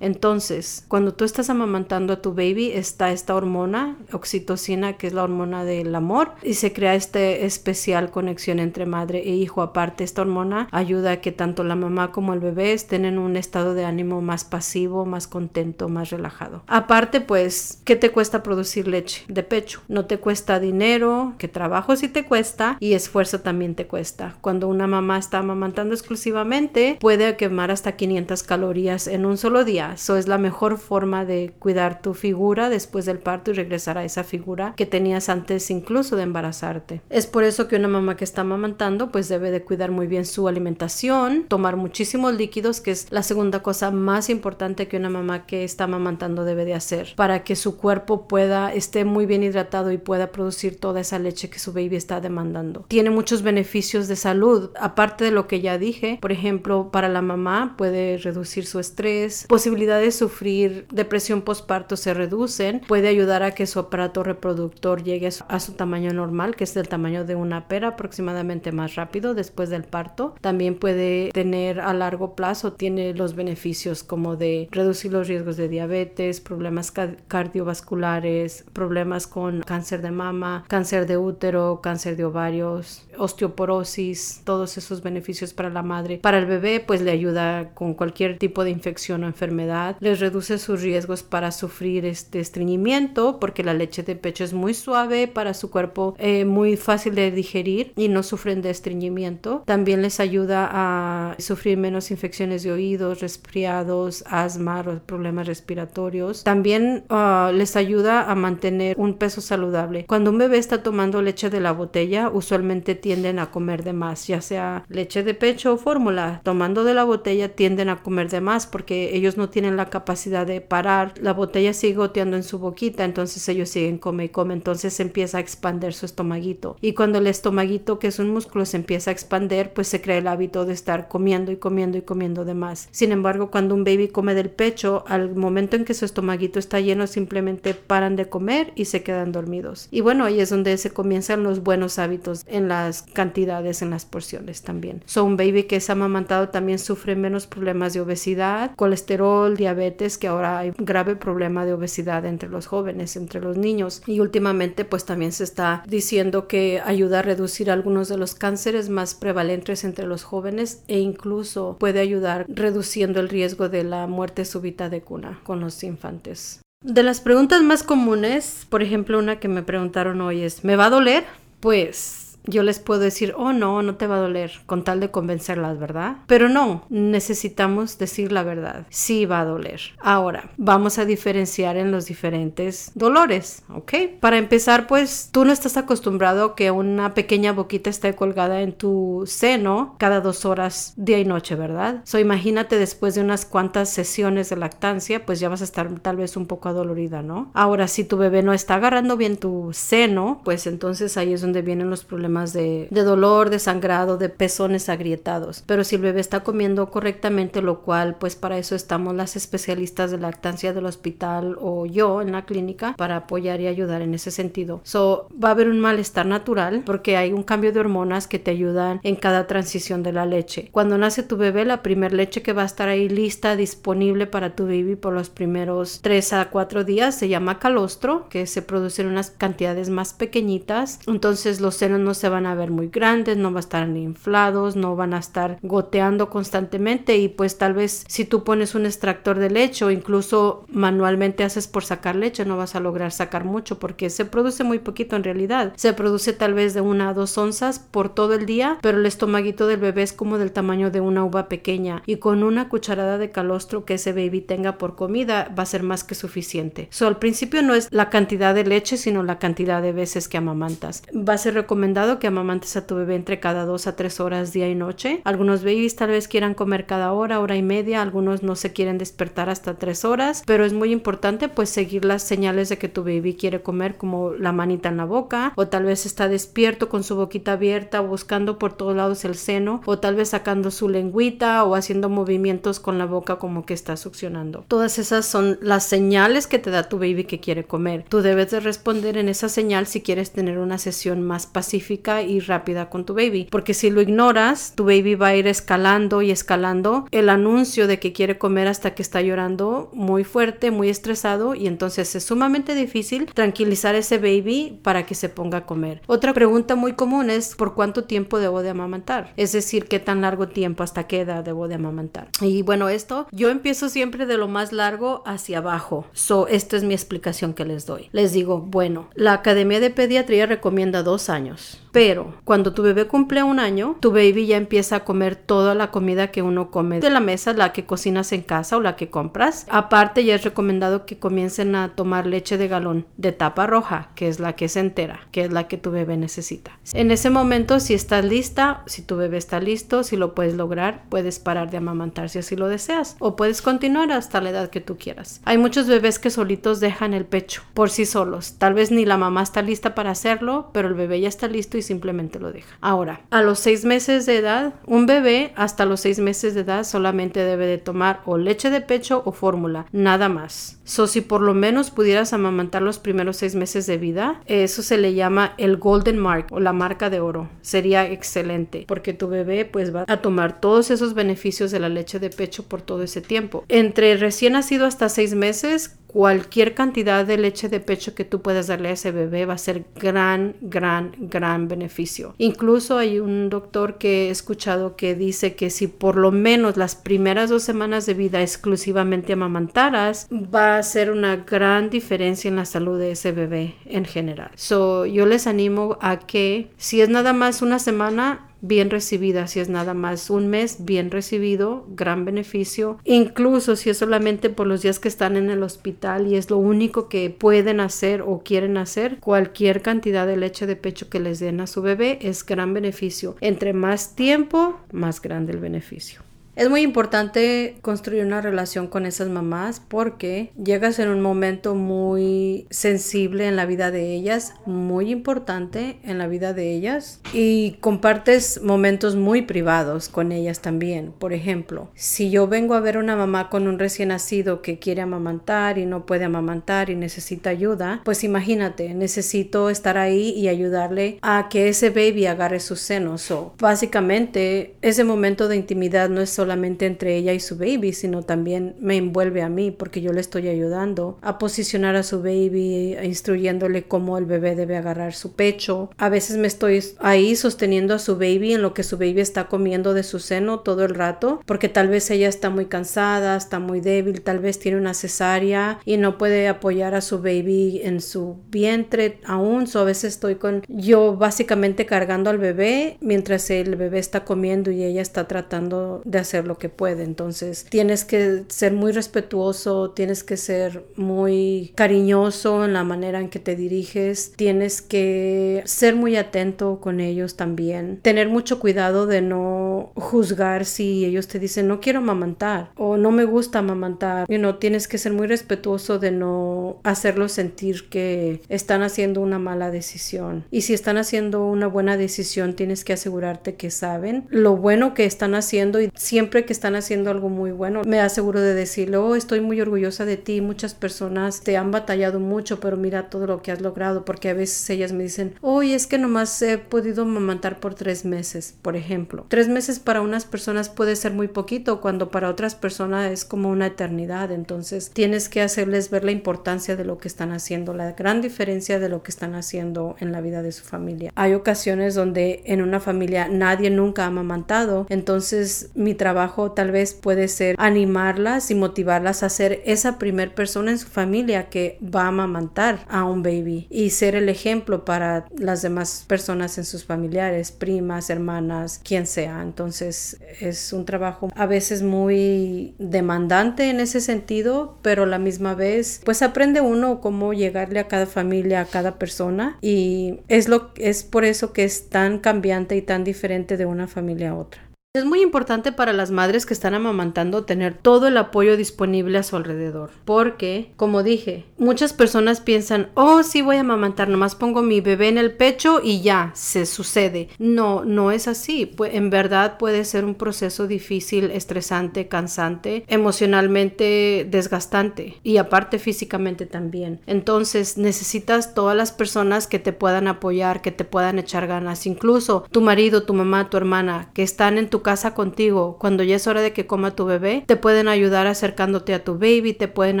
Entonces, 0.00 0.84
cuando 0.88 1.14
tú 1.14 1.24
estás 1.24 1.50
amamantando 1.50 2.12
a 2.12 2.22
tu 2.22 2.34
baby, 2.34 2.72
está 2.72 3.12
esta 3.12 3.34
hormona, 3.34 3.96
oxitocina, 4.12 4.94
que 4.94 5.06
es 5.06 5.12
la 5.12 5.22
hormona 5.22 5.64
del 5.64 5.94
amor, 5.94 6.32
y 6.42 6.54
se 6.54 6.72
crea 6.72 6.94
esta 6.94 7.20
especial 7.20 8.10
conexión 8.10 8.58
entre 8.58 8.86
madre 8.86 9.20
e 9.20 9.30
hijo. 9.30 9.62
Aparte, 9.62 10.04
esta 10.04 10.22
hormona 10.22 10.68
ayuda 10.72 11.12
a 11.12 11.20
que 11.20 11.32
tanto 11.32 11.64
la 11.64 11.76
mamá 11.76 12.12
como 12.12 12.32
el 12.32 12.40
bebé 12.40 12.72
estén 12.72 13.04
en 13.04 13.18
un 13.18 13.36
estado 13.36 13.74
de 13.74 13.84
ánimo 13.84 14.20
más 14.20 14.44
pasivo, 14.44 15.04
más 15.04 15.26
contento, 15.26 15.88
más 15.88 16.10
relajado. 16.10 16.62
Aparte, 16.66 17.20
pues, 17.20 17.80
¿qué 17.84 17.96
te 17.96 18.10
cuesta 18.10 18.42
producir 18.42 18.88
leche 18.88 19.24
de 19.28 19.42
pecho? 19.42 19.82
No 19.88 20.06
te 20.06 20.18
cuesta 20.18 20.60
dinero, 20.60 21.34
que 21.38 21.48
trabajo 21.48 21.96
sí 21.96 22.08
te 22.08 22.24
cuesta 22.24 22.76
y 22.80 22.94
esfuerzo 22.94 23.40
también 23.40 23.74
te 23.74 23.86
cuesta. 23.86 24.36
Cuando 24.40 24.68
una 24.68 24.86
mamá 24.86 25.18
está 25.18 25.38
amamantando 25.38 25.94
exclusivamente, 25.94 26.98
puede 27.00 27.36
quemar 27.36 27.70
hasta 27.70 27.92
500 27.92 28.42
calorías 28.42 29.06
en 29.06 29.26
un 29.26 29.29
un 29.30 29.38
solo 29.38 29.64
día. 29.64 29.92
Eso 29.94 30.16
es 30.16 30.28
la 30.28 30.38
mejor 30.38 30.78
forma 30.78 31.24
de 31.24 31.52
cuidar 31.58 32.02
tu 32.02 32.14
figura 32.14 32.68
después 32.68 33.06
del 33.06 33.18
parto 33.18 33.50
y 33.50 33.54
regresar 33.54 33.96
a 33.98 34.04
esa 34.04 34.24
figura 34.24 34.74
que 34.76 34.86
tenías 34.86 35.28
antes 35.28 35.70
incluso 35.70 36.16
de 36.16 36.24
embarazarte. 36.24 37.00
Es 37.08 37.26
por 37.26 37.44
eso 37.44 37.68
que 37.68 37.76
una 37.76 37.88
mamá 37.88 38.16
que 38.16 38.24
está 38.24 38.42
amamantando 38.42 39.10
pues 39.10 39.28
debe 39.28 39.50
de 39.50 39.62
cuidar 39.62 39.90
muy 39.90 40.06
bien 40.06 40.24
su 40.24 40.48
alimentación, 40.48 41.44
tomar 41.48 41.76
muchísimos 41.76 42.34
líquidos, 42.34 42.80
que 42.80 42.90
es 42.90 43.06
la 43.10 43.22
segunda 43.22 43.62
cosa 43.62 43.90
más 43.90 44.28
importante 44.30 44.88
que 44.88 44.96
una 44.96 45.10
mamá 45.10 45.46
que 45.46 45.64
está 45.64 45.84
amamantando 45.84 46.44
debe 46.44 46.64
de 46.64 46.74
hacer 46.74 47.14
para 47.16 47.44
que 47.44 47.56
su 47.56 47.76
cuerpo 47.76 48.26
pueda 48.26 48.72
esté 48.74 49.04
muy 49.04 49.26
bien 49.26 49.42
hidratado 49.42 49.92
y 49.92 49.98
pueda 49.98 50.32
producir 50.32 50.78
toda 50.78 51.00
esa 51.00 51.18
leche 51.18 51.50
que 51.50 51.58
su 51.58 51.72
baby 51.72 51.96
está 51.96 52.20
demandando. 52.20 52.84
Tiene 52.88 53.10
muchos 53.10 53.42
beneficios 53.42 54.08
de 54.08 54.16
salud, 54.16 54.70
aparte 54.78 55.24
de 55.24 55.30
lo 55.30 55.46
que 55.46 55.60
ya 55.60 55.78
dije, 55.78 56.18
por 56.20 56.32
ejemplo, 56.32 56.90
para 56.90 57.08
la 57.08 57.22
mamá 57.22 57.74
puede 57.76 58.18
reducir 58.18 58.66
su 58.66 58.78
estrés, 58.78 59.19
posibilidades 59.48 60.00
de 60.00 60.12
sufrir 60.12 60.86
depresión 60.92 61.42
postparto 61.42 61.96
se 61.96 62.14
reducen, 62.14 62.80
puede 62.86 63.08
ayudar 63.08 63.42
a 63.42 63.52
que 63.52 63.66
su 63.66 63.78
aparato 63.78 64.22
reproductor 64.22 65.02
llegue 65.02 65.30
a 65.48 65.60
su 65.60 65.72
tamaño 65.72 66.12
normal, 66.12 66.56
que 66.56 66.64
es 66.64 66.74
del 66.74 66.88
tamaño 66.88 67.24
de 67.24 67.34
una 67.34 67.68
pera, 67.68 67.88
aproximadamente 67.88 68.72
más 68.72 68.94
rápido 68.94 69.34
después 69.34 69.70
del 69.70 69.84
parto. 69.84 70.34
También 70.40 70.76
puede 70.76 71.30
tener 71.32 71.80
a 71.80 71.92
largo 71.92 72.34
plazo, 72.34 72.72
tiene 72.72 73.14
los 73.14 73.34
beneficios 73.34 74.02
como 74.02 74.36
de 74.36 74.68
reducir 74.70 75.12
los 75.12 75.28
riesgos 75.28 75.56
de 75.56 75.68
diabetes, 75.68 76.40
problemas 76.40 76.92
cardiovasculares, 77.28 78.64
problemas 78.72 79.26
con 79.26 79.60
cáncer 79.62 80.02
de 80.02 80.10
mama, 80.10 80.64
cáncer 80.68 81.06
de 81.06 81.16
útero, 81.16 81.80
cáncer 81.82 82.16
de 82.16 82.24
ovarios, 82.24 83.04
osteoporosis, 83.18 84.42
todos 84.44 84.76
esos 84.78 85.02
beneficios 85.02 85.52
para 85.52 85.70
la 85.70 85.82
madre. 85.82 86.18
Para 86.18 86.38
el 86.38 86.46
bebé, 86.46 86.80
pues 86.80 87.02
le 87.02 87.10
ayuda 87.10 87.70
con 87.74 87.94
cualquier 87.94 88.38
tipo 88.38 88.64
de 88.64 88.70
infección 88.70 89.09
infección 89.10 89.24
o 89.24 89.26
enfermedad, 89.26 89.96
les 90.00 90.20
reduce 90.20 90.58
sus 90.58 90.82
riesgos 90.82 91.22
para 91.22 91.50
sufrir 91.50 92.04
este 92.04 92.40
estreñimiento 92.40 93.38
porque 93.40 93.64
la 93.64 93.74
leche 93.74 94.02
de 94.02 94.14
pecho 94.14 94.44
es 94.44 94.52
muy 94.52 94.74
suave 94.74 95.26
para 95.26 95.54
su 95.54 95.70
cuerpo, 95.70 96.14
eh, 96.18 96.44
muy 96.44 96.76
fácil 96.76 97.14
de 97.14 97.30
digerir 97.30 97.92
y 97.96 98.08
no 98.08 98.22
sufren 98.22 98.62
de 98.62 98.70
estreñimiento. 98.70 99.62
También 99.66 100.02
les 100.02 100.20
ayuda 100.20 100.68
a 100.70 101.34
sufrir 101.38 101.78
menos 101.78 102.10
infecciones 102.10 102.62
de 102.62 102.72
oídos, 102.72 103.20
resfriados, 103.20 104.24
asma, 104.26 104.82
problemas 105.06 105.46
respiratorios. 105.46 106.44
También 106.44 107.04
ah, 107.08 107.50
les 107.54 107.76
ayuda 107.76 108.30
a 108.30 108.34
mantener 108.34 108.96
un 108.98 109.14
peso 109.14 109.40
saludable. 109.40 110.04
Cuando 110.06 110.30
un 110.30 110.38
bebé 110.38 110.58
está 110.58 110.82
tomando 110.82 111.22
leche 111.22 111.50
de 111.50 111.60
la 111.60 111.72
botella, 111.72 112.30
usualmente 112.32 112.94
tienden 112.94 113.38
a 113.38 113.50
comer 113.50 113.82
de 113.82 113.92
más, 113.92 114.26
ya 114.26 114.40
sea 114.40 114.84
leche 114.88 115.22
de 115.22 115.34
pecho 115.34 115.74
o 115.74 115.76
fórmula. 115.76 116.40
Tomando 116.44 116.84
de 116.84 116.94
la 116.94 117.04
botella 117.04 117.48
tienden 117.48 117.88
a 117.88 118.02
comer 118.02 118.30
de 118.30 118.40
más 118.40 118.66
porque 118.66 118.99
ellos 119.12 119.36
no 119.36 119.48
tienen 119.48 119.76
la 119.76 119.90
capacidad 119.90 120.46
de 120.46 120.60
parar. 120.60 121.14
La 121.20 121.32
botella 121.32 121.72
sigue 121.72 121.94
goteando 121.94 122.36
en 122.36 122.42
su 122.42 122.58
boquita, 122.58 123.04
entonces 123.04 123.48
ellos 123.48 123.68
siguen 123.68 123.98
come 123.98 124.24
y 124.24 124.28
come. 124.28 124.54
Entonces 124.54 125.00
empieza 125.00 125.38
a 125.38 125.40
expander 125.40 125.94
su 125.94 126.06
estomaguito. 126.06 126.76
Y 126.80 126.94
cuando 126.94 127.18
el 127.18 127.26
estomaguito, 127.26 127.98
que 127.98 128.08
es 128.08 128.18
un 128.18 128.30
músculo, 128.30 128.64
se 128.64 128.76
empieza 128.76 129.10
a 129.10 129.12
expander, 129.12 129.72
pues 129.72 129.88
se 129.88 130.00
crea 130.00 130.18
el 130.18 130.26
hábito 130.26 130.64
de 130.64 130.72
estar 130.72 131.08
comiendo 131.08 131.52
y 131.52 131.56
comiendo 131.56 131.98
y 131.98 132.02
comiendo 132.02 132.44
de 132.44 132.54
más. 132.54 132.88
Sin 132.90 133.12
embargo, 133.12 133.50
cuando 133.50 133.74
un 133.74 133.84
baby 133.84 134.08
come 134.08 134.34
del 134.34 134.50
pecho, 134.50 135.04
al 135.06 135.34
momento 135.34 135.76
en 135.76 135.84
que 135.84 135.94
su 135.94 136.04
estomaguito 136.04 136.58
está 136.58 136.80
lleno, 136.80 137.06
simplemente 137.06 137.74
paran 137.74 138.16
de 138.16 138.28
comer 138.28 138.72
y 138.74 138.86
se 138.86 139.02
quedan 139.02 139.32
dormidos. 139.32 139.88
Y 139.90 140.00
bueno, 140.00 140.24
ahí 140.24 140.40
es 140.40 140.50
donde 140.50 140.76
se 140.76 140.90
comienzan 140.90 141.42
los 141.42 141.62
buenos 141.62 141.98
hábitos 141.98 142.44
en 142.46 142.68
las 142.68 143.02
cantidades, 143.02 143.82
en 143.82 143.90
las 143.90 144.04
porciones 144.04 144.62
también. 144.62 145.02
So, 145.06 145.24
un 145.24 145.36
baby 145.36 145.64
que 145.64 145.76
es 145.76 145.90
amamantado 145.90 146.48
también 146.48 146.78
sufre 146.78 147.16
menos 147.16 147.46
problemas 147.46 147.94
de 147.94 148.00
obesidad, 148.00 148.72
colesterol, 148.90 149.56
diabetes, 149.56 150.18
que 150.18 150.26
ahora 150.26 150.58
hay 150.58 150.72
un 150.76 150.84
grave 150.84 151.14
problema 151.14 151.64
de 151.64 151.72
obesidad 151.72 152.26
entre 152.26 152.48
los 152.48 152.66
jóvenes, 152.66 153.14
entre 153.14 153.40
los 153.40 153.56
niños. 153.56 154.02
Y 154.08 154.18
últimamente, 154.18 154.84
pues 154.84 155.04
también 155.04 155.30
se 155.30 155.44
está 155.44 155.84
diciendo 155.86 156.48
que 156.48 156.82
ayuda 156.84 157.20
a 157.20 157.22
reducir 157.22 157.70
algunos 157.70 158.08
de 158.08 158.16
los 158.16 158.34
cánceres 158.34 158.88
más 158.88 159.14
prevalentes 159.14 159.84
entre 159.84 160.06
los 160.06 160.24
jóvenes 160.24 160.82
e 160.88 160.98
incluso 160.98 161.76
puede 161.78 162.00
ayudar 162.00 162.46
reduciendo 162.48 163.20
el 163.20 163.28
riesgo 163.28 163.68
de 163.68 163.84
la 163.84 164.08
muerte 164.08 164.44
súbita 164.44 164.88
de 164.88 165.02
cuna 165.02 165.38
con 165.44 165.60
los 165.60 165.84
infantes. 165.84 166.60
De 166.82 167.04
las 167.04 167.20
preguntas 167.20 167.62
más 167.62 167.84
comunes, 167.84 168.66
por 168.68 168.82
ejemplo, 168.82 169.20
una 169.20 169.38
que 169.38 169.46
me 169.46 169.62
preguntaron 169.62 170.20
hoy 170.20 170.42
es, 170.42 170.64
¿me 170.64 170.74
va 170.74 170.86
a 170.86 170.90
doler? 170.90 171.24
Pues 171.60 172.19
yo 172.50 172.62
les 172.62 172.78
puedo 172.78 173.00
decir, 173.00 173.34
oh 173.36 173.52
no, 173.52 173.82
no 173.82 173.96
te 173.96 174.06
va 174.06 174.16
a 174.16 174.20
doler, 174.20 174.52
con 174.66 174.84
tal 174.84 175.00
de 175.00 175.10
convencerlas, 175.10 175.78
¿verdad? 175.78 176.18
Pero 176.26 176.48
no, 176.48 176.84
necesitamos 176.88 177.98
decir 177.98 178.32
la 178.32 178.42
verdad, 178.42 178.86
sí 178.90 179.26
va 179.26 179.40
a 179.40 179.44
doler. 179.44 179.80
Ahora, 180.00 180.50
vamos 180.56 180.98
a 180.98 181.04
diferenciar 181.04 181.76
en 181.76 181.90
los 181.90 182.06
diferentes 182.06 182.92
dolores, 182.94 183.62
¿ok? 183.72 183.92
Para 184.20 184.38
empezar, 184.38 184.86
pues 184.86 185.30
tú 185.32 185.44
no 185.44 185.52
estás 185.52 185.76
acostumbrado 185.76 186.54
que 186.54 186.70
una 186.70 187.14
pequeña 187.14 187.52
boquita 187.52 187.90
esté 187.90 188.14
colgada 188.14 188.60
en 188.60 188.72
tu 188.72 189.24
seno 189.26 189.94
cada 189.98 190.20
dos 190.20 190.44
horas, 190.44 190.94
día 190.96 191.18
y 191.18 191.24
noche, 191.24 191.54
¿verdad? 191.54 192.02
So 192.04 192.18
imagínate 192.18 192.78
después 192.78 193.14
de 193.14 193.20
unas 193.20 193.44
cuantas 193.44 193.90
sesiones 193.90 194.50
de 194.50 194.56
lactancia, 194.56 195.24
pues 195.24 195.40
ya 195.40 195.48
vas 195.48 195.60
a 195.60 195.64
estar 195.64 196.00
tal 196.00 196.16
vez 196.16 196.36
un 196.36 196.46
poco 196.46 196.68
adolorida, 196.68 197.22
¿no? 197.22 197.50
Ahora, 197.54 197.88
si 197.88 198.04
tu 198.04 198.16
bebé 198.16 198.42
no 198.42 198.52
está 198.52 198.76
agarrando 198.76 199.16
bien 199.16 199.36
tu 199.36 199.70
seno, 199.72 200.40
pues 200.44 200.66
entonces 200.66 201.16
ahí 201.16 201.32
es 201.32 201.40
donde 201.40 201.62
vienen 201.62 201.90
los 201.90 202.04
problemas 202.04 202.39
de, 202.46 202.88
dolor, 202.90 203.50
de 203.50 203.58
sangrado, 203.58 204.16
de 204.16 204.28
pezones 204.28 204.88
agrietados. 204.88 205.62
Pero 205.66 205.84
si 205.84 205.96
el 205.96 206.02
bebé 206.02 206.20
está 206.20 206.40
comiendo 206.40 206.90
correctamente, 206.90 207.62
lo 207.62 207.80
cual 207.80 208.16
pues 208.16 208.36
para 208.36 208.58
eso 208.58 208.74
estamos 208.74 209.14
las 209.14 209.36
especialistas 209.36 210.10
de 210.10 210.18
lactancia 210.18 210.72
del 210.72 210.86
hospital 210.86 211.56
o 211.60 211.86
yo 211.86 212.22
en 212.22 212.32
la 212.32 212.44
clínica 212.44 212.94
para 212.96 213.16
apoyar 213.16 213.60
y 213.60 213.66
ayudar 213.66 214.02
en 214.02 214.14
ese 214.14 214.30
sentido. 214.30 214.80
So, 214.84 215.28
va 215.32 215.48
a 215.48 215.52
haber 215.52 215.68
un 215.68 215.80
malestar 215.80 216.26
natural 216.26 216.82
porque 216.84 217.16
hay 217.16 217.32
un 217.32 217.42
cambio 217.42 217.72
de 217.72 217.80
hormonas 217.80 218.26
que 218.26 218.38
te 218.38 218.50
ayudan 218.50 219.00
en 219.02 219.16
cada 219.16 219.46
transición 219.46 220.02
de 220.02 220.12
la 220.12 220.26
leche. 220.26 220.68
Cuando 220.72 220.98
nace 220.98 221.22
tu 221.22 221.36
bebé, 221.36 221.64
la 221.64 221.82
primera 221.82 222.14
leche 222.14 222.42
que 222.42 222.52
va 222.52 222.62
a 222.62 222.66
estar 222.66 222.88
ahí 222.88 223.08
lista, 223.08 223.56
disponible 223.56 224.26
para 224.26 224.54
tu 224.54 224.64
baby 224.64 224.96
por 224.96 225.12
los 225.12 225.30
primeros 225.30 226.00
3 226.02 226.32
a 226.34 226.50
4 226.50 226.84
días 226.84 227.14
se 227.14 227.28
llama 227.28 227.58
calostro, 227.58 228.28
que 228.28 228.46
se 228.46 228.62
produce 228.62 229.02
en 229.02 229.08
unas 229.08 229.30
cantidades 229.30 229.90
más 229.90 230.12
pequeñitas. 230.12 231.00
Entonces 231.06 231.60
los 231.60 231.76
senos 231.76 232.00
no 232.00 232.14
se 232.20 232.28
van 232.28 232.46
a 232.46 232.54
ver 232.54 232.70
muy 232.70 232.88
grandes, 232.88 233.36
no 233.36 233.48
van 233.48 233.56
a 233.56 233.60
estar 233.60 233.88
inflados, 233.88 234.76
no 234.76 234.96
van 234.96 235.14
a 235.14 235.18
estar 235.18 235.58
goteando 235.62 236.30
constantemente 236.30 237.16
y 237.16 237.28
pues 237.28 237.58
tal 237.58 237.74
vez 237.74 238.04
si 238.08 238.24
tú 238.24 238.44
pones 238.44 238.74
un 238.74 238.86
extractor 238.86 239.38
de 239.38 239.50
leche 239.50 239.84
o 239.84 239.90
incluso 239.90 240.64
manualmente 240.68 241.44
haces 241.44 241.66
por 241.66 241.84
sacar 241.84 242.16
leche 242.16 242.44
no 242.44 242.56
vas 242.56 242.74
a 242.74 242.80
lograr 242.80 243.12
sacar 243.12 243.44
mucho 243.44 243.78
porque 243.78 244.10
se 244.10 244.24
produce 244.24 244.64
muy 244.64 244.78
poquito 244.78 245.16
en 245.16 245.24
realidad. 245.24 245.72
Se 245.76 245.92
produce 245.92 246.32
tal 246.32 246.54
vez 246.54 246.74
de 246.74 246.80
una 246.80 247.10
a 247.10 247.14
dos 247.14 247.36
onzas 247.38 247.78
por 247.78 248.14
todo 248.14 248.34
el 248.34 248.46
día, 248.46 248.78
pero 248.82 248.98
el 248.98 249.06
estomaguito 249.06 249.66
del 249.66 249.80
bebé 249.80 250.02
es 250.02 250.12
como 250.12 250.38
del 250.38 250.52
tamaño 250.52 250.90
de 250.90 251.00
una 251.00 251.24
uva 251.24 251.48
pequeña 251.48 252.02
y 252.06 252.16
con 252.16 252.42
una 252.42 252.68
cucharada 252.68 253.18
de 253.18 253.30
calostro 253.30 253.84
que 253.84 253.94
ese 253.94 254.12
baby 254.12 254.40
tenga 254.40 254.78
por 254.78 254.96
comida 254.96 255.52
va 255.58 255.62
a 255.62 255.66
ser 255.66 255.82
más 255.82 256.04
que 256.04 256.14
suficiente. 256.14 256.88
So 256.90 257.06
al 257.06 257.18
principio 257.18 257.62
no 257.62 257.74
es 257.74 257.88
la 257.90 258.10
cantidad 258.10 258.54
de 258.54 258.64
leche 258.64 258.96
sino 258.96 259.22
la 259.22 259.38
cantidad 259.38 259.82
de 259.82 259.92
veces 259.92 260.28
que 260.28 260.36
amamantas. 260.36 261.02
Va 261.14 261.34
a 261.34 261.38
ser 261.38 261.54
recomendado 261.54 262.09
que 262.18 262.26
amamantes 262.26 262.76
a 262.76 262.86
tu 262.86 262.96
bebé 262.96 263.14
entre 263.14 263.40
cada 263.40 263.64
dos 263.64 263.86
a 263.86 263.96
tres 263.96 264.20
horas 264.20 264.52
día 264.52 264.68
y 264.68 264.74
noche. 264.74 265.20
Algunos 265.24 265.62
babies 265.62 265.96
tal 265.96 266.10
vez 266.10 266.28
quieran 266.28 266.54
comer 266.54 266.86
cada 266.86 267.12
hora, 267.12 267.40
hora 267.40 267.56
y 267.56 267.62
media, 267.62 268.02
algunos 268.02 268.42
no 268.42 268.56
se 268.56 268.72
quieren 268.72 268.98
despertar 268.98 269.48
hasta 269.48 269.74
tres 269.74 270.04
horas, 270.04 270.42
pero 270.46 270.64
es 270.64 270.72
muy 270.72 270.92
importante 270.92 271.48
pues 271.48 271.70
seguir 271.70 272.04
las 272.04 272.22
señales 272.22 272.68
de 272.68 272.78
que 272.78 272.88
tu 272.88 273.04
baby 273.04 273.34
quiere 273.34 273.62
comer 273.62 273.96
como 273.96 274.32
la 274.32 274.52
manita 274.52 274.88
en 274.88 274.96
la 274.96 275.04
boca 275.04 275.52
o 275.56 275.68
tal 275.68 275.84
vez 275.84 276.06
está 276.06 276.28
despierto 276.28 276.88
con 276.88 277.04
su 277.04 277.16
boquita 277.16 277.52
abierta 277.52 278.00
buscando 278.00 278.58
por 278.58 278.72
todos 278.72 278.96
lados 278.96 279.24
el 279.24 279.34
seno 279.34 279.82
o 279.84 279.98
tal 279.98 280.16
vez 280.16 280.30
sacando 280.30 280.70
su 280.70 280.88
lengüita 280.88 281.64
o 281.64 281.74
haciendo 281.74 282.08
movimientos 282.08 282.80
con 282.80 282.98
la 282.98 283.06
boca 283.06 283.36
como 283.36 283.64
que 283.66 283.74
está 283.74 283.96
succionando. 283.96 284.64
Todas 284.68 284.98
esas 284.98 285.26
son 285.26 285.58
las 285.60 285.84
señales 285.84 286.46
que 286.46 286.58
te 286.58 286.70
da 286.70 286.88
tu 286.88 286.98
baby 286.98 287.24
que 287.24 287.40
quiere 287.40 287.64
comer. 287.64 288.04
Tú 288.08 288.22
debes 288.22 288.50
de 288.50 288.60
responder 288.60 289.16
en 289.16 289.28
esa 289.28 289.48
señal 289.48 289.86
si 289.86 290.00
quieres 290.00 290.30
tener 290.32 290.58
una 290.58 290.78
sesión 290.78 291.22
más 291.22 291.46
pacífica 291.46 291.99
y 292.26 292.40
rápida 292.40 292.90
con 292.90 293.04
tu 293.04 293.14
baby. 293.14 293.48
Porque 293.50 293.74
si 293.74 293.90
lo 293.90 294.00
ignoras, 294.00 294.74
tu 294.74 294.84
baby 294.84 295.14
va 295.14 295.28
a 295.28 295.36
ir 295.36 295.46
escalando 295.46 296.22
y 296.22 296.30
escalando 296.30 297.06
el 297.10 297.28
anuncio 297.28 297.86
de 297.86 297.98
que 297.98 298.12
quiere 298.12 298.38
comer 298.38 298.68
hasta 298.68 298.94
que 298.94 299.02
está 299.02 299.20
llorando 299.20 299.90
muy 299.92 300.24
fuerte, 300.24 300.70
muy 300.70 300.88
estresado 300.88 301.54
y 301.54 301.66
entonces 301.66 302.14
es 302.14 302.24
sumamente 302.24 302.74
difícil 302.74 303.26
tranquilizar 303.26 303.94
ese 303.94 304.18
baby 304.18 304.78
para 304.82 305.06
que 305.06 305.14
se 305.14 305.28
ponga 305.28 305.58
a 305.58 305.66
comer. 305.66 306.02
Otra 306.06 306.32
pregunta 306.32 306.74
muy 306.74 306.94
común 306.94 307.30
es 307.30 307.54
¿por 307.54 307.74
cuánto 307.74 308.04
tiempo 308.04 308.38
debo 308.38 308.62
de 308.62 308.70
amamantar? 308.70 309.32
Es 309.36 309.52
decir, 309.52 309.86
¿qué 309.86 309.98
tan 309.98 310.22
largo 310.22 310.48
tiempo 310.48 310.82
hasta 310.82 311.06
qué 311.06 311.20
edad 311.20 311.44
debo 311.44 311.68
de 311.68 311.74
amamantar? 311.74 312.28
Y 312.40 312.62
bueno, 312.62 312.88
esto 312.88 313.26
yo 313.32 313.50
empiezo 313.50 313.88
siempre 313.88 314.26
de 314.26 314.36
lo 314.36 314.48
más 314.48 314.72
largo 314.72 315.22
hacia 315.26 315.58
abajo. 315.58 316.06
So, 316.12 316.46
esta 316.48 316.76
es 316.76 316.84
mi 316.84 316.94
explicación 316.94 317.54
que 317.54 317.64
les 317.64 317.86
doy. 317.86 318.08
Les 318.12 318.32
digo, 318.32 318.60
bueno, 318.60 319.08
la 319.14 319.32
Academia 319.34 319.80
de 319.80 319.90
Pediatría 319.90 320.46
recomienda 320.46 321.02
dos 321.02 321.28
años. 321.28 321.80
Pero 321.92 322.34
cuando 322.44 322.72
tu 322.72 322.82
bebé 322.82 323.06
cumple 323.06 323.42
un 323.42 323.58
año, 323.58 323.96
tu 324.00 324.10
baby 324.10 324.46
ya 324.46 324.56
empieza 324.56 324.96
a 324.96 325.04
comer 325.04 325.36
toda 325.36 325.74
la 325.74 325.90
comida 325.90 326.30
que 326.30 326.42
uno 326.42 326.70
come 326.70 327.00
de 327.00 327.10
la 327.10 327.20
mesa, 327.20 327.52
la 327.52 327.72
que 327.72 327.86
cocinas 327.86 328.32
en 328.32 328.42
casa 328.42 328.76
o 328.76 328.80
la 328.80 328.96
que 328.96 329.10
compras. 329.10 329.66
Aparte, 329.68 330.24
ya 330.24 330.34
es 330.34 330.44
recomendado 330.44 331.06
que 331.06 331.18
comiencen 331.18 331.74
a 331.74 331.94
tomar 331.94 332.26
leche 332.26 332.58
de 332.58 332.68
galón 332.68 333.06
de 333.16 333.32
tapa 333.32 333.66
roja, 333.66 334.10
que 334.14 334.28
es 334.28 334.40
la 334.40 334.54
que 334.54 334.66
es 334.66 334.76
entera, 334.76 335.20
que 335.32 335.42
es 335.42 335.52
la 335.52 335.68
que 335.68 335.78
tu 335.78 335.90
bebé 335.90 336.16
necesita. 336.16 336.78
En 336.92 337.10
ese 337.10 337.30
momento, 337.30 337.80
si 337.80 337.94
estás 337.94 338.24
lista, 338.24 338.82
si 338.86 339.02
tu 339.02 339.16
bebé 339.16 339.38
está 339.38 339.60
listo, 339.60 340.02
si 340.02 340.16
lo 340.16 340.34
puedes 340.34 340.54
lograr, 340.54 341.04
puedes 341.08 341.38
parar 341.38 341.70
de 341.70 341.78
amamantar 341.78 342.28
si 342.28 342.38
así 342.38 342.56
lo 342.56 342.68
deseas 342.68 343.16
o 343.18 343.36
puedes 343.36 343.62
continuar 343.62 344.12
hasta 344.12 344.40
la 344.40 344.50
edad 344.50 344.70
que 344.70 344.80
tú 344.80 344.96
quieras. 344.96 345.40
Hay 345.44 345.58
muchos 345.58 345.86
bebés 345.86 346.18
que 346.18 346.30
solitos 346.30 346.80
dejan 346.80 347.14
el 347.14 347.24
pecho 347.24 347.62
por 347.74 347.90
sí 347.90 348.06
solos. 348.06 348.54
Tal 348.58 348.74
vez 348.74 348.90
ni 348.90 349.04
la 349.04 349.16
mamá 349.16 349.42
está 349.42 349.62
lista 349.62 349.94
para 349.94 350.10
hacerlo, 350.10 350.70
pero 350.72 350.88
el 350.88 350.94
bebé 350.94 351.20
ya 351.20 351.28
está 351.28 351.48
listo 351.48 351.79
simplemente 351.82 352.38
lo 352.38 352.52
deja. 352.52 352.76
Ahora, 352.80 353.22
a 353.30 353.42
los 353.42 353.58
seis 353.58 353.84
meses 353.84 354.26
de 354.26 354.38
edad, 354.38 354.74
un 354.86 355.06
bebé 355.06 355.52
hasta 355.56 355.84
los 355.84 356.00
seis 356.00 356.18
meses 356.18 356.54
de 356.54 356.60
edad 356.60 356.84
solamente 356.84 357.40
debe 357.40 357.66
de 357.66 357.78
tomar 357.78 358.20
o 358.24 358.38
leche 358.38 358.70
de 358.70 358.80
pecho 358.80 359.22
o 359.24 359.32
fórmula, 359.32 359.86
nada 359.92 360.28
más. 360.28 360.78
So, 360.84 361.06
si 361.06 361.20
por 361.20 361.40
lo 361.40 361.54
menos 361.54 361.90
pudieras 361.90 362.32
amamantar 362.32 362.82
los 362.82 362.98
primeros 362.98 363.36
seis 363.36 363.54
meses 363.54 363.86
de 363.86 363.98
vida, 363.98 364.40
eso 364.46 364.82
se 364.82 364.98
le 364.98 365.14
llama 365.14 365.54
el 365.56 365.76
golden 365.76 366.18
mark 366.18 366.46
o 366.50 366.60
la 366.60 366.72
marca 366.72 367.10
de 367.10 367.20
oro. 367.20 367.48
Sería 367.62 368.06
excelente 368.10 368.84
porque 368.88 369.12
tu 369.12 369.28
bebé 369.28 369.64
pues 369.64 369.94
va 369.94 370.04
a 370.08 370.16
tomar 370.18 370.60
todos 370.60 370.90
esos 370.90 371.14
beneficios 371.14 371.70
de 371.70 371.80
la 371.80 371.88
leche 371.88 372.18
de 372.18 372.30
pecho 372.30 372.64
por 372.64 372.82
todo 372.82 373.02
ese 373.02 373.20
tiempo. 373.20 373.64
Entre 373.68 374.16
recién 374.16 374.54
nacido 374.54 374.86
hasta 374.86 375.08
seis 375.08 375.34
meses, 375.34 375.96
cualquier 376.12 376.74
cantidad 376.74 377.24
de 377.24 377.38
leche 377.38 377.68
de 377.68 377.78
pecho 377.78 378.16
que 378.16 378.24
tú 378.24 378.42
puedas 378.42 378.66
darle 378.66 378.88
a 378.88 378.92
ese 378.92 379.12
bebé 379.12 379.46
va 379.46 379.54
a 379.54 379.58
ser 379.58 379.84
gran, 379.94 380.56
gran, 380.60 381.12
gran 381.16 381.68
beneficio. 381.68 382.34
Incluso 382.38 382.98
hay 382.98 383.20
un 383.20 383.48
doctor 383.48 383.96
que 383.96 384.26
he 384.26 384.30
escuchado 384.30 384.96
que 384.96 385.14
dice 385.14 385.54
que 385.54 385.70
si 385.70 385.86
por 385.86 386.16
lo 386.16 386.32
menos 386.32 386.76
las 386.76 386.96
primeras 386.96 387.48
dos 387.48 387.62
semanas 387.62 388.06
de 388.06 388.14
vida 388.14 388.42
exclusivamente 388.42 389.34
amamantaras, 389.34 390.26
va 390.32 390.78
a 390.78 390.82
ser 390.82 391.12
una 391.12 391.36
gran 391.36 391.90
diferencia 391.90 392.48
en 392.48 392.56
la 392.56 392.64
salud 392.64 392.98
de 392.98 393.12
ese 393.12 393.30
bebé 393.30 393.76
en 393.84 394.04
general. 394.04 394.50
So, 394.56 395.06
yo 395.06 395.26
les 395.26 395.46
animo 395.46 395.96
a 396.00 396.18
que 396.18 396.72
si 396.76 397.00
es 397.00 397.08
nada 397.08 397.32
más 397.32 397.62
una 397.62 397.78
semana, 397.78 398.49
bien 398.60 398.90
recibida, 398.90 399.46
si 399.46 399.60
es 399.60 399.68
nada 399.68 399.94
más 399.94 400.30
un 400.30 400.48
mes, 400.48 400.84
bien 400.84 401.10
recibido, 401.10 401.86
gran 401.90 402.24
beneficio. 402.24 402.98
Incluso 403.04 403.76
si 403.76 403.90
es 403.90 403.98
solamente 403.98 404.50
por 404.50 404.66
los 404.66 404.82
días 404.82 404.98
que 404.98 405.08
están 405.08 405.36
en 405.36 405.50
el 405.50 405.62
hospital 405.62 406.26
y 406.26 406.36
es 406.36 406.50
lo 406.50 406.58
único 406.58 407.08
que 407.08 407.30
pueden 407.30 407.80
hacer 407.80 408.22
o 408.22 408.42
quieren 408.44 408.76
hacer, 408.76 409.18
cualquier 409.18 409.82
cantidad 409.82 410.26
de 410.26 410.36
leche 410.36 410.66
de 410.66 410.76
pecho 410.76 411.08
que 411.08 411.20
les 411.20 411.40
den 411.40 411.60
a 411.60 411.66
su 411.66 411.82
bebé 411.82 412.18
es 412.22 412.44
gran 412.44 412.74
beneficio. 412.74 413.36
Entre 413.40 413.72
más 413.72 414.14
tiempo, 414.14 414.80
más 414.92 415.20
grande 415.20 415.52
el 415.52 415.60
beneficio. 415.60 416.29
Es 416.60 416.68
muy 416.68 416.82
importante 416.82 417.78
construir 417.80 418.22
una 418.22 418.42
relación 418.42 418.86
con 418.86 419.06
esas 419.06 419.30
mamás 419.30 419.80
porque 419.80 420.52
llegas 420.62 420.98
en 420.98 421.08
un 421.08 421.22
momento 421.22 421.74
muy 421.74 422.66
sensible 422.68 423.48
en 423.48 423.56
la 423.56 423.64
vida 423.64 423.90
de 423.90 424.14
ellas, 424.14 424.52
muy 424.66 425.10
importante 425.10 425.96
en 426.02 426.18
la 426.18 426.26
vida 426.26 426.52
de 426.52 426.74
ellas 426.74 427.22
y 427.32 427.78
compartes 427.80 428.60
momentos 428.62 429.16
muy 429.16 429.40
privados 429.40 430.10
con 430.10 430.32
ellas 430.32 430.60
también. 430.60 431.14
Por 431.18 431.32
ejemplo, 431.32 431.88
si 431.94 432.28
yo 432.28 432.46
vengo 432.46 432.74
a 432.74 432.80
ver 432.80 432.98
una 432.98 433.16
mamá 433.16 433.48
con 433.48 433.66
un 433.66 433.78
recién 433.78 434.10
nacido 434.10 434.60
que 434.60 434.78
quiere 434.78 435.00
amamantar 435.00 435.78
y 435.78 435.86
no 435.86 436.04
puede 436.04 436.26
amamantar 436.26 436.90
y 436.90 436.94
necesita 436.94 437.48
ayuda, 437.48 438.02
pues 438.04 438.22
imagínate, 438.22 438.92
necesito 438.92 439.70
estar 439.70 439.96
ahí 439.96 440.28
y 440.36 440.48
ayudarle 440.48 441.20
a 441.22 441.48
que 441.48 441.70
ese 441.70 441.88
baby 441.88 442.26
agarre 442.26 442.60
sus 442.60 442.80
senos. 442.80 443.30
O 443.30 443.54
básicamente 443.58 444.74
ese 444.82 445.04
momento 445.04 445.48
de 445.48 445.56
intimidad 445.56 446.10
no 446.10 446.20
es 446.20 446.28
entre 446.50 447.16
ella 447.16 447.32
y 447.32 447.40
su 447.40 447.56
baby, 447.56 447.92
sino 447.92 448.22
también 448.22 448.76
me 448.80 448.96
envuelve 448.96 449.42
a 449.42 449.48
mí 449.48 449.70
porque 449.70 450.00
yo 450.00 450.12
le 450.12 450.20
estoy 450.20 450.48
ayudando 450.48 451.18
a 451.22 451.38
posicionar 451.38 451.96
a 451.96 452.02
su 452.02 452.22
baby, 452.22 452.96
instruyéndole 453.02 453.84
cómo 453.84 454.18
el 454.18 454.24
bebé 454.24 454.54
debe 454.54 454.76
agarrar 454.76 455.14
su 455.14 455.32
pecho. 455.32 455.90
A 455.96 456.08
veces 456.08 456.36
me 456.36 456.46
estoy 456.46 456.82
ahí 456.98 457.36
sosteniendo 457.36 457.94
a 457.94 457.98
su 457.98 458.14
baby 458.14 458.54
en 458.54 458.62
lo 458.62 458.74
que 458.74 458.82
su 458.82 458.96
baby 458.96 459.20
está 459.20 459.48
comiendo 459.48 459.94
de 459.94 460.02
su 460.02 460.18
seno 460.18 460.60
todo 460.60 460.84
el 460.84 460.94
rato, 460.94 461.42
porque 461.46 461.68
tal 461.68 461.88
vez 461.88 462.10
ella 462.10 462.28
está 462.28 462.50
muy 462.50 462.66
cansada, 462.66 463.36
está 463.36 463.58
muy 463.58 463.80
débil, 463.80 464.22
tal 464.22 464.38
vez 464.38 464.58
tiene 464.58 464.78
una 464.78 464.94
cesárea 464.94 465.78
y 465.84 465.96
no 465.96 466.18
puede 466.18 466.48
apoyar 466.48 466.94
a 466.94 467.00
su 467.00 467.18
baby 467.18 467.80
en 467.84 468.00
su 468.00 468.36
vientre 468.50 469.18
aún. 469.24 469.66
So 469.66 469.80
a 469.80 469.84
veces 469.84 470.14
estoy 470.14 470.36
con 470.36 470.62
yo 470.68 471.16
básicamente 471.16 471.86
cargando 471.86 472.30
al 472.30 472.38
bebé 472.38 472.96
mientras 473.00 473.50
el 473.50 473.76
bebé 473.76 473.98
está 473.98 474.24
comiendo 474.24 474.70
y 474.70 474.82
ella 474.82 475.02
está 475.02 475.26
tratando 475.28 476.02
de 476.04 476.18
hacer 476.18 476.29
lo 476.34 476.58
que 476.58 476.68
puede. 476.68 477.04
Entonces 477.04 477.66
tienes 477.68 478.04
que 478.04 478.44
ser 478.48 478.72
muy 478.72 478.92
respetuoso, 478.92 479.90
tienes 479.90 480.24
que 480.24 480.36
ser 480.36 480.84
muy 480.96 481.72
cariñoso 481.74 482.64
en 482.64 482.72
la 482.72 482.84
manera 482.84 483.20
en 483.20 483.28
que 483.28 483.38
te 483.38 483.56
diriges, 483.56 484.32
tienes 484.36 484.82
que 484.82 485.62
ser 485.64 485.94
muy 485.94 486.16
atento 486.16 486.80
con 486.80 487.00
ellos 487.00 487.36
también, 487.36 487.98
tener 488.02 488.28
mucho 488.28 488.60
cuidado 488.60 489.06
de 489.06 489.22
no 489.22 489.92
juzgar 489.94 490.64
si 490.64 491.04
ellos 491.04 491.28
te 491.28 491.38
dicen 491.38 491.68
no 491.68 491.80
quiero 491.80 492.00
amamantar 492.00 492.72
o 492.76 492.96
no 492.96 493.10
me 493.10 493.24
gusta 493.24 493.60
amamantar. 493.60 494.26
You 494.28 494.38
know, 494.38 494.58
tienes 494.58 494.88
que 494.88 494.98
ser 494.98 495.12
muy 495.12 495.26
respetuoso 495.26 495.98
de 495.98 496.10
no 496.10 496.80
hacerlos 496.82 497.32
sentir 497.32 497.88
que 497.88 498.40
están 498.48 498.82
haciendo 498.82 499.20
una 499.20 499.38
mala 499.38 499.70
decisión. 499.70 500.44
Y 500.50 500.62
si 500.62 500.74
están 500.74 500.96
haciendo 500.96 501.44
una 501.46 501.66
buena 501.66 501.96
decisión, 501.96 502.54
tienes 502.54 502.84
que 502.84 502.92
asegurarte 502.92 503.54
que 503.54 503.70
saben 503.70 504.26
lo 504.28 504.56
bueno 504.56 504.94
que 504.94 505.04
están 505.04 505.34
haciendo 505.34 505.80
y 505.80 505.90
siempre 505.94 506.19
que 506.28 506.52
están 506.52 506.74
haciendo 506.74 507.10
algo 507.10 507.28
muy 507.28 507.52
bueno, 507.52 507.82
me 507.86 508.00
aseguro 508.00 508.40
de 508.40 508.54
decirle, 508.54 508.96
oh, 508.98 509.14
estoy 509.14 509.40
muy 509.40 509.60
orgullosa 509.60 510.04
de 510.04 510.16
ti, 510.16 510.40
muchas 510.40 510.74
personas 510.74 511.40
te 511.40 511.56
han 511.56 511.70
batallado 511.70 512.20
mucho, 512.20 512.60
pero 512.60 512.76
mira 512.76 513.08
todo 513.10 513.26
lo 513.26 513.42
que 513.42 513.52
has 513.52 513.60
logrado, 513.60 514.04
porque 514.04 514.28
a 514.28 514.34
veces 514.34 514.68
ellas 514.70 514.92
me 514.92 515.04
dicen, 515.04 515.34
oh, 515.40 515.62
es 515.62 515.86
que 515.86 515.98
nomás 515.98 516.40
he 516.42 516.58
podido 516.58 517.02
amamantar 517.02 517.60
por 517.60 517.74
tres 517.74 518.04
meses, 518.04 518.54
por 518.62 518.76
ejemplo. 518.76 519.24
Tres 519.28 519.48
meses 519.48 519.78
para 519.78 520.00
unas 520.00 520.24
personas 520.24 520.68
puede 520.68 520.96
ser 520.96 521.12
muy 521.12 521.28
poquito, 521.28 521.80
cuando 521.80 522.10
para 522.10 522.28
otras 522.28 522.54
personas 522.54 523.10
es 523.12 523.24
como 523.24 523.50
una 523.50 523.66
eternidad, 523.66 524.32
entonces 524.32 524.90
tienes 524.90 525.28
que 525.28 525.42
hacerles 525.42 525.90
ver 525.90 526.04
la 526.04 526.10
importancia 526.10 526.76
de 526.76 526.84
lo 526.84 526.98
que 526.98 527.08
están 527.08 527.32
haciendo, 527.32 527.74
la 527.74 527.92
gran 527.92 528.20
diferencia 528.20 528.78
de 528.78 528.88
lo 528.88 529.02
que 529.02 529.10
están 529.10 529.34
haciendo 529.34 529.96
en 530.00 530.12
la 530.12 530.20
vida 530.20 530.42
de 530.42 530.52
su 530.52 530.64
familia. 530.64 531.12
Hay 531.14 531.34
ocasiones 531.34 531.94
donde 531.94 532.42
en 532.44 532.62
una 532.62 532.80
familia 532.80 533.28
nadie 533.28 533.70
nunca 533.70 534.04
ha 534.04 534.06
amamantado, 534.06 534.86
entonces 534.88 535.70
mi 535.74 535.94
trabajo 535.94 536.09
tal 536.54 536.70
vez 536.70 536.94
puede 536.94 537.28
ser 537.28 537.56
animarlas 537.58 538.50
y 538.50 538.54
motivarlas 538.54 539.22
a 539.22 539.28
ser 539.28 539.62
esa 539.64 539.98
primer 539.98 540.34
persona 540.34 540.70
en 540.70 540.78
su 540.78 540.88
familia 540.88 541.48
que 541.48 541.78
va 541.82 542.04
a 542.04 542.08
amamantar 542.08 542.84
a 542.88 543.04
un 543.04 543.22
baby 543.22 543.66
y 543.70 543.90
ser 543.90 544.14
el 544.14 544.28
ejemplo 544.28 544.84
para 544.84 545.26
las 545.36 545.62
demás 545.62 546.04
personas 546.06 546.58
en 546.58 546.64
sus 546.64 546.84
familiares, 546.84 547.52
primas, 547.52 548.10
hermanas, 548.10 548.80
quien 548.84 549.06
sea. 549.06 549.42
Entonces 549.42 550.18
es 550.40 550.72
un 550.72 550.84
trabajo 550.84 551.30
a 551.34 551.46
veces 551.46 551.82
muy 551.82 552.74
demandante 552.78 553.70
en 553.70 553.80
ese 553.80 554.00
sentido, 554.00 554.78
pero 554.82 555.06
la 555.06 555.18
misma 555.18 555.54
vez 555.54 556.00
pues 556.04 556.22
aprende 556.22 556.60
uno 556.60 557.00
cómo 557.00 557.32
llegarle 557.32 557.80
a 557.80 557.88
cada 557.88 558.06
familia, 558.06 558.60
a 558.60 558.66
cada 558.66 558.98
persona 558.98 559.58
y 559.60 560.20
es 560.28 560.48
lo 560.48 560.70
es 560.76 561.02
por 561.02 561.24
eso 561.24 561.52
que 561.52 561.64
es 561.64 561.88
tan 561.88 562.18
cambiante 562.18 562.76
y 562.76 562.82
tan 562.82 563.04
diferente 563.04 563.56
de 563.56 563.66
una 563.66 563.86
familia 563.86 564.30
a 564.30 564.36
otra. 564.36 564.69
Es 564.92 565.04
muy 565.04 565.22
importante 565.22 565.70
para 565.70 565.92
las 565.92 566.10
madres 566.10 566.46
que 566.46 566.52
están 566.52 566.74
amamantando 566.74 567.44
tener 567.44 567.74
todo 567.74 568.08
el 568.08 568.16
apoyo 568.16 568.56
disponible 568.56 569.18
a 569.18 569.22
su 569.22 569.36
alrededor, 569.36 569.92
porque, 570.04 570.72
como 570.74 571.04
dije, 571.04 571.46
muchas 571.58 571.92
personas 571.92 572.40
piensan, 572.40 572.90
oh, 572.94 573.22
sí 573.22 573.40
voy 573.40 573.54
a 573.54 573.60
amamantar, 573.60 574.08
nomás 574.08 574.34
pongo 574.34 574.62
mi 574.62 574.80
bebé 574.80 575.06
en 575.06 575.16
el 575.16 575.30
pecho 575.30 575.80
y 575.80 576.02
ya, 576.02 576.32
se 576.34 576.66
sucede. 576.66 577.28
No, 577.38 577.84
no 577.84 578.10
es 578.10 578.26
así. 578.26 578.74
En 578.80 579.10
verdad 579.10 579.58
puede 579.58 579.84
ser 579.84 580.04
un 580.04 580.16
proceso 580.16 580.66
difícil, 580.66 581.30
estresante, 581.30 582.08
cansante, 582.08 582.84
emocionalmente 582.88 584.26
desgastante 584.28 585.14
y 585.22 585.36
aparte 585.36 585.78
físicamente 585.78 586.46
también. 586.46 587.00
Entonces 587.06 587.78
necesitas 587.78 588.54
todas 588.54 588.76
las 588.76 588.90
personas 588.90 589.46
que 589.46 589.60
te 589.60 589.72
puedan 589.72 590.08
apoyar, 590.08 590.62
que 590.62 590.72
te 590.72 590.84
puedan 590.84 591.20
echar 591.20 591.46
ganas, 591.46 591.86
incluso 591.86 592.44
tu 592.50 592.60
marido, 592.60 593.04
tu 593.04 593.14
mamá, 593.14 593.50
tu 593.50 593.56
hermana, 593.56 594.10
que 594.14 594.24
están 594.24 594.58
en 594.58 594.68
tu 594.68 594.79
casa 594.82 595.14
contigo 595.14 595.76
cuando 595.78 596.02
ya 596.02 596.16
es 596.16 596.26
hora 596.26 596.40
de 596.40 596.52
que 596.52 596.66
coma 596.66 596.94
tu 596.94 597.04
bebé. 597.04 597.44
Te 597.46 597.56
pueden 597.56 597.88
ayudar 597.88 598.26
acercándote 598.26 598.94
a 598.94 599.04
tu 599.04 599.14
baby, 599.14 599.52
te 599.52 599.68
pueden 599.68 600.00